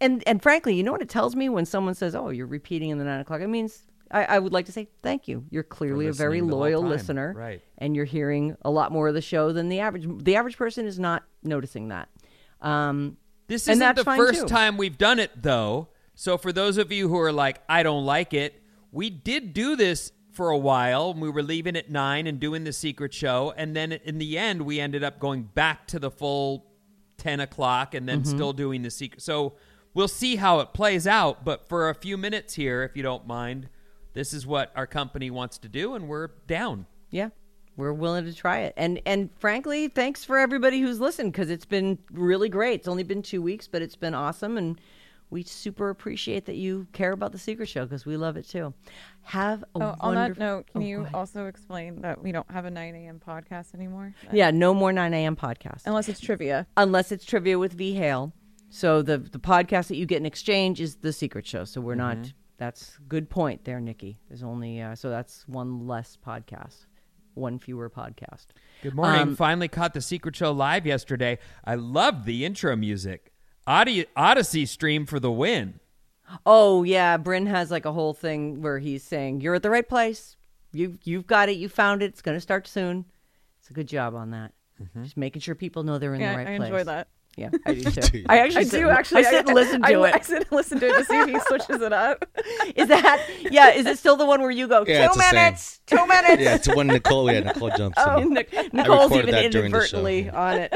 and 0.00 0.22
and 0.26 0.40
frankly, 0.42 0.74
you 0.74 0.82
know 0.82 0.92
what 0.92 1.02
it 1.02 1.08
tells 1.08 1.34
me 1.34 1.48
when 1.48 1.64
someone 1.66 1.94
says, 1.94 2.14
"Oh, 2.14 2.28
you're 2.28 2.46
repeating 2.46 2.90
in 2.90 2.98
the 2.98 3.04
nine 3.04 3.20
o'clock." 3.20 3.40
It 3.40 3.48
means 3.48 3.82
I, 4.10 4.24
I 4.24 4.38
would 4.38 4.52
like 4.52 4.66
to 4.66 4.72
say 4.72 4.88
thank 5.02 5.26
you. 5.26 5.44
You're 5.50 5.62
clearly 5.64 6.06
a 6.06 6.12
very 6.12 6.34
listening 6.36 6.50
the 6.50 6.54
whole 6.54 6.60
loyal 6.60 6.82
listener, 6.82 7.32
Right. 7.36 7.60
And 7.78 7.96
you're 7.96 8.04
hearing 8.04 8.56
a 8.62 8.70
lot 8.70 8.92
more 8.92 9.08
of 9.08 9.14
the 9.14 9.20
show 9.20 9.52
than 9.52 9.68
the 9.68 9.80
average. 9.80 10.06
The 10.22 10.36
average 10.36 10.56
person 10.56 10.86
is 10.86 10.98
not 11.00 11.24
noticing 11.44 11.88
that. 11.88 12.08
Um, 12.60 13.16
This 13.46 13.68
isn't 13.68 13.78
that's 13.78 14.02
the 14.02 14.16
first 14.16 14.42
too. 14.42 14.46
time 14.46 14.76
we've 14.76 14.98
done 14.98 15.18
it, 15.18 15.30
though. 15.42 15.88
So 16.14 16.38
for 16.38 16.52
those 16.52 16.78
of 16.78 16.90
you 16.92 17.08
who 17.08 17.18
are 17.18 17.32
like, 17.32 17.60
I 17.68 17.82
don't 17.82 18.04
like 18.06 18.32
it, 18.32 18.62
we 18.92 19.10
did 19.10 19.52
do 19.52 19.76
this 19.76 20.12
for 20.32 20.50
a 20.50 20.58
while. 20.58 21.12
We 21.14 21.28
were 21.28 21.42
leaving 21.42 21.76
at 21.76 21.90
nine 21.90 22.26
and 22.26 22.38
doing 22.40 22.64
the 22.64 22.72
secret 22.72 23.12
show, 23.12 23.52
and 23.56 23.74
then 23.76 23.92
in 23.92 24.18
the 24.18 24.38
end, 24.38 24.62
we 24.62 24.80
ended 24.80 25.02
up 25.04 25.18
going 25.18 25.42
back 25.42 25.86
to 25.88 25.98
the 25.98 26.10
full 26.10 26.66
ten 27.18 27.40
o'clock, 27.40 27.94
and 27.94 28.08
then 28.08 28.22
Mm-hmm. 28.22 28.34
still 28.36 28.52
doing 28.52 28.82
the 28.82 28.90
secret. 28.90 29.22
So 29.22 29.54
we'll 29.92 30.08
see 30.08 30.36
how 30.36 30.60
it 30.60 30.72
plays 30.72 31.06
out. 31.06 31.44
But 31.44 31.68
for 31.68 31.88
a 31.90 31.94
few 31.94 32.16
minutes 32.16 32.54
here, 32.54 32.82
if 32.82 32.96
you 32.96 33.02
don't 33.02 33.26
mind, 33.26 33.68
this 34.12 34.32
is 34.32 34.46
what 34.46 34.72
our 34.76 34.86
company 34.86 35.30
wants 35.30 35.58
to 35.58 35.68
do, 35.68 35.94
and 35.94 36.08
we're 36.08 36.28
down. 36.46 36.86
Yeah, 37.10 37.28
we're 37.76 37.92
willing 37.92 38.24
to 38.24 38.34
try 38.34 38.60
it. 38.60 38.74
And 38.76 39.00
and 39.06 39.30
frankly, 39.38 39.88
thanks 39.88 40.24
for 40.24 40.38
everybody 40.38 40.80
who's 40.80 41.00
listened 41.00 41.32
because 41.32 41.50
it's 41.50 41.64
been 41.64 41.98
really 42.10 42.48
great. 42.48 42.74
It's 42.80 42.88
only 42.88 43.02
been 43.02 43.22
two 43.22 43.42
weeks, 43.42 43.66
but 43.68 43.82
it's 43.82 43.96
been 43.96 44.14
awesome, 44.14 44.56
and 44.56 44.80
we 45.30 45.42
super 45.42 45.90
appreciate 45.90 46.44
that 46.46 46.54
you 46.54 46.86
care 46.92 47.10
about 47.12 47.32
the 47.32 47.38
Secret 47.38 47.68
Show 47.68 47.84
because 47.84 48.06
we 48.06 48.16
love 48.16 48.36
it 48.36 48.46
too. 48.48 48.72
Have 49.22 49.62
a 49.74 49.82
Oh, 49.82 49.94
on 50.00 50.14
that 50.14 50.38
note, 50.38 50.66
can 50.72 50.82
Oh, 50.82 50.84
you 50.84 51.06
also 51.14 51.46
explain 51.46 52.02
that 52.02 52.22
we 52.22 52.30
don't 52.30 52.48
have 52.50 52.66
a 52.66 52.70
9 52.70 52.94
a.m. 52.94 53.20
podcast 53.26 53.74
anymore? 53.74 54.14
Yeah, 54.32 54.50
no 54.50 54.74
more 54.74 54.92
9 54.92 55.12
a.m. 55.14 55.34
podcast 55.34 55.82
Unless 55.86 56.08
it's 56.08 56.20
trivia. 56.20 56.66
unless 56.76 57.10
it's 57.10 57.24
trivia 57.24 57.58
with 57.58 57.72
V 57.72 57.94
Hale. 57.94 58.32
So 58.70 59.02
the 59.02 59.18
the 59.18 59.38
podcast 59.40 59.88
that 59.88 59.96
you 59.96 60.04
get 60.06 60.18
in 60.18 60.26
exchange 60.26 60.80
is 60.80 60.96
the 60.96 61.12
Secret 61.12 61.46
Show. 61.46 61.64
So 61.64 61.80
we're 61.80 61.94
Mm-hmm. 61.96 62.20
not. 62.22 62.32
That's 62.56 62.98
good 63.08 63.28
point 63.30 63.64
there, 63.64 63.80
Nikki. 63.80 64.18
There's 64.28 64.44
only 64.44 64.80
uh, 64.80 64.94
so 64.94 65.10
that's 65.10 65.48
one 65.48 65.88
less 65.88 66.16
podcast, 66.24 66.84
one 67.34 67.58
fewer 67.58 67.88
podcast. 67.90 68.46
Good 68.82 68.94
morning. 68.94 69.20
Um, 69.20 69.36
Finally 69.36 69.68
caught 69.68 69.94
the 69.94 70.00
Secret 70.00 70.36
Show 70.36 70.52
live 70.52 70.86
yesterday. 70.86 71.38
I 71.64 71.74
loved 71.74 72.24
the 72.26 72.44
intro 72.44 72.76
music. 72.76 73.32
Audi- 73.66 74.06
Audacy 74.16 74.66
stream 74.68 75.06
for 75.06 75.18
the 75.20 75.30
win. 75.32 75.80
Oh 76.46 76.82
yeah, 76.84 77.16
Bryn 77.16 77.46
has 77.46 77.70
like 77.70 77.84
a 77.84 77.92
whole 77.92 78.14
thing 78.14 78.62
where 78.62 78.78
he's 78.78 79.02
saying 79.02 79.40
you're 79.40 79.54
at 79.54 79.62
the 79.62 79.70
right 79.70 79.88
place. 79.88 80.36
You 80.72 80.98
you've 81.04 81.26
got 81.26 81.48
it. 81.48 81.56
You 81.56 81.68
found 81.68 82.02
it. 82.02 82.06
It's 82.06 82.22
going 82.22 82.36
to 82.36 82.40
start 82.40 82.66
soon. 82.66 83.04
It's 83.60 83.70
a 83.70 83.74
good 83.74 83.88
job 83.88 84.14
on 84.14 84.30
that. 84.30 84.52
Just 85.02 85.16
making 85.16 85.40
sure 85.40 85.54
people 85.54 85.82
know 85.84 85.98
they're 85.98 86.14
in 86.14 86.20
Yeah, 86.20 86.32
the 86.32 86.38
right 86.38 86.46
I 86.48 86.56
place. 86.56 86.66
enjoy 86.70 86.84
that. 86.84 87.08
Yeah, 87.36 87.50
I 87.66 87.74
do 87.74 87.82
too. 87.90 88.00
do. 88.00 88.24
I 88.28 88.38
actually 88.38 88.60
I 88.60 88.64
sit, 88.64 88.78
do 88.80 88.90
actually. 88.90 89.26
I 89.26 89.30
sit 89.30 89.46
and 89.46 89.54
listen 89.54 89.82
to 89.82 89.88
I, 89.88 90.08
it. 90.08 90.14
I 90.14 90.20
sit 90.20 90.42
and 90.42 90.52
listen 90.52 90.78
to 90.80 90.86
it 90.88 90.98
to 90.98 91.04
see 91.04 91.18
if 91.20 91.28
he 91.28 91.40
switches 91.48 91.80
it 91.82 91.92
up. 91.92 92.24
Is 92.76 92.88
that 92.88 93.26
yeah? 93.50 93.70
Is 93.70 93.86
it 93.86 93.98
still 93.98 94.16
the 94.16 94.24
one 94.26 94.40
where 94.40 94.50
you 94.52 94.68
go 94.68 94.84
Yeah, 94.86 95.08
two 95.08 95.18
minutes, 95.18 95.80
two 95.86 95.96
minutes? 96.06 96.42
Yeah, 96.42 96.54
it's 96.54 96.74
when 96.74 96.86
Nicole. 96.86 97.30
Yeah, 97.32 97.40
Nicole 97.40 97.70
jumps 97.70 97.98
Oh, 98.00 98.20
in. 98.20 98.30
Nic- 98.34 98.52
Nicole's 98.72 99.10
recorded 99.10 99.28
even 99.30 99.34
that 99.34 99.52
during 99.52 99.72
the 99.72 99.86
show, 99.86 99.98
inadvertently 100.06 100.30
on 100.30 100.58
it. 100.58 100.72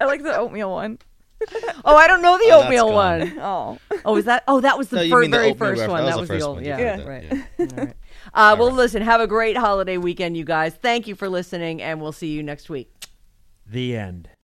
I 0.00 0.04
like 0.04 0.22
the 0.22 0.36
oatmeal 0.36 0.70
one. 0.70 0.98
Oh, 1.84 1.94
I 1.96 2.06
don't 2.08 2.22
know 2.22 2.38
the 2.38 2.50
Oh, 2.52 2.62
oatmeal 2.62 2.88
gone. 2.90 3.20
one. 3.20 3.38
Oh, 3.38 3.78
Oh, 4.04 4.16
is 4.16 4.24
that? 4.26 4.44
Oh, 4.48 4.60
that 4.60 4.76
was 4.78 4.88
the 4.88 4.96
No, 4.96 5.08
fir- 5.10 5.22
the 5.24 5.28
very 5.30 5.54
first 5.54 5.80
ref- 5.80 5.90
one. 5.90 6.04
that 6.04 6.10
That 6.10 6.20
was 6.20 6.28
was 6.28 6.28
the 6.30 6.36
the 6.38 6.44
old. 6.46 6.56
one 6.56 6.64
you 6.64 6.70
Yeah, 6.70 6.96
did 6.96 7.06
right. 7.06 7.24
yeah. 7.24 7.42
All 7.60 7.66
right. 7.84 7.94
Uh, 8.32 8.56
well, 8.58 8.70
listen. 8.70 9.02
Have 9.02 9.20
a 9.20 9.26
great 9.26 9.56
holiday 9.56 9.96
weekend, 9.98 10.36
you 10.36 10.44
guys. 10.44 10.74
Thank 10.74 11.06
you 11.06 11.14
for 11.14 11.28
listening, 11.28 11.80
and 11.82 12.00
we'll 12.00 12.12
see 12.12 12.28
you 12.28 12.42
next 12.42 12.68
week. 12.70 12.90
The 13.66 13.96
end. 13.96 14.28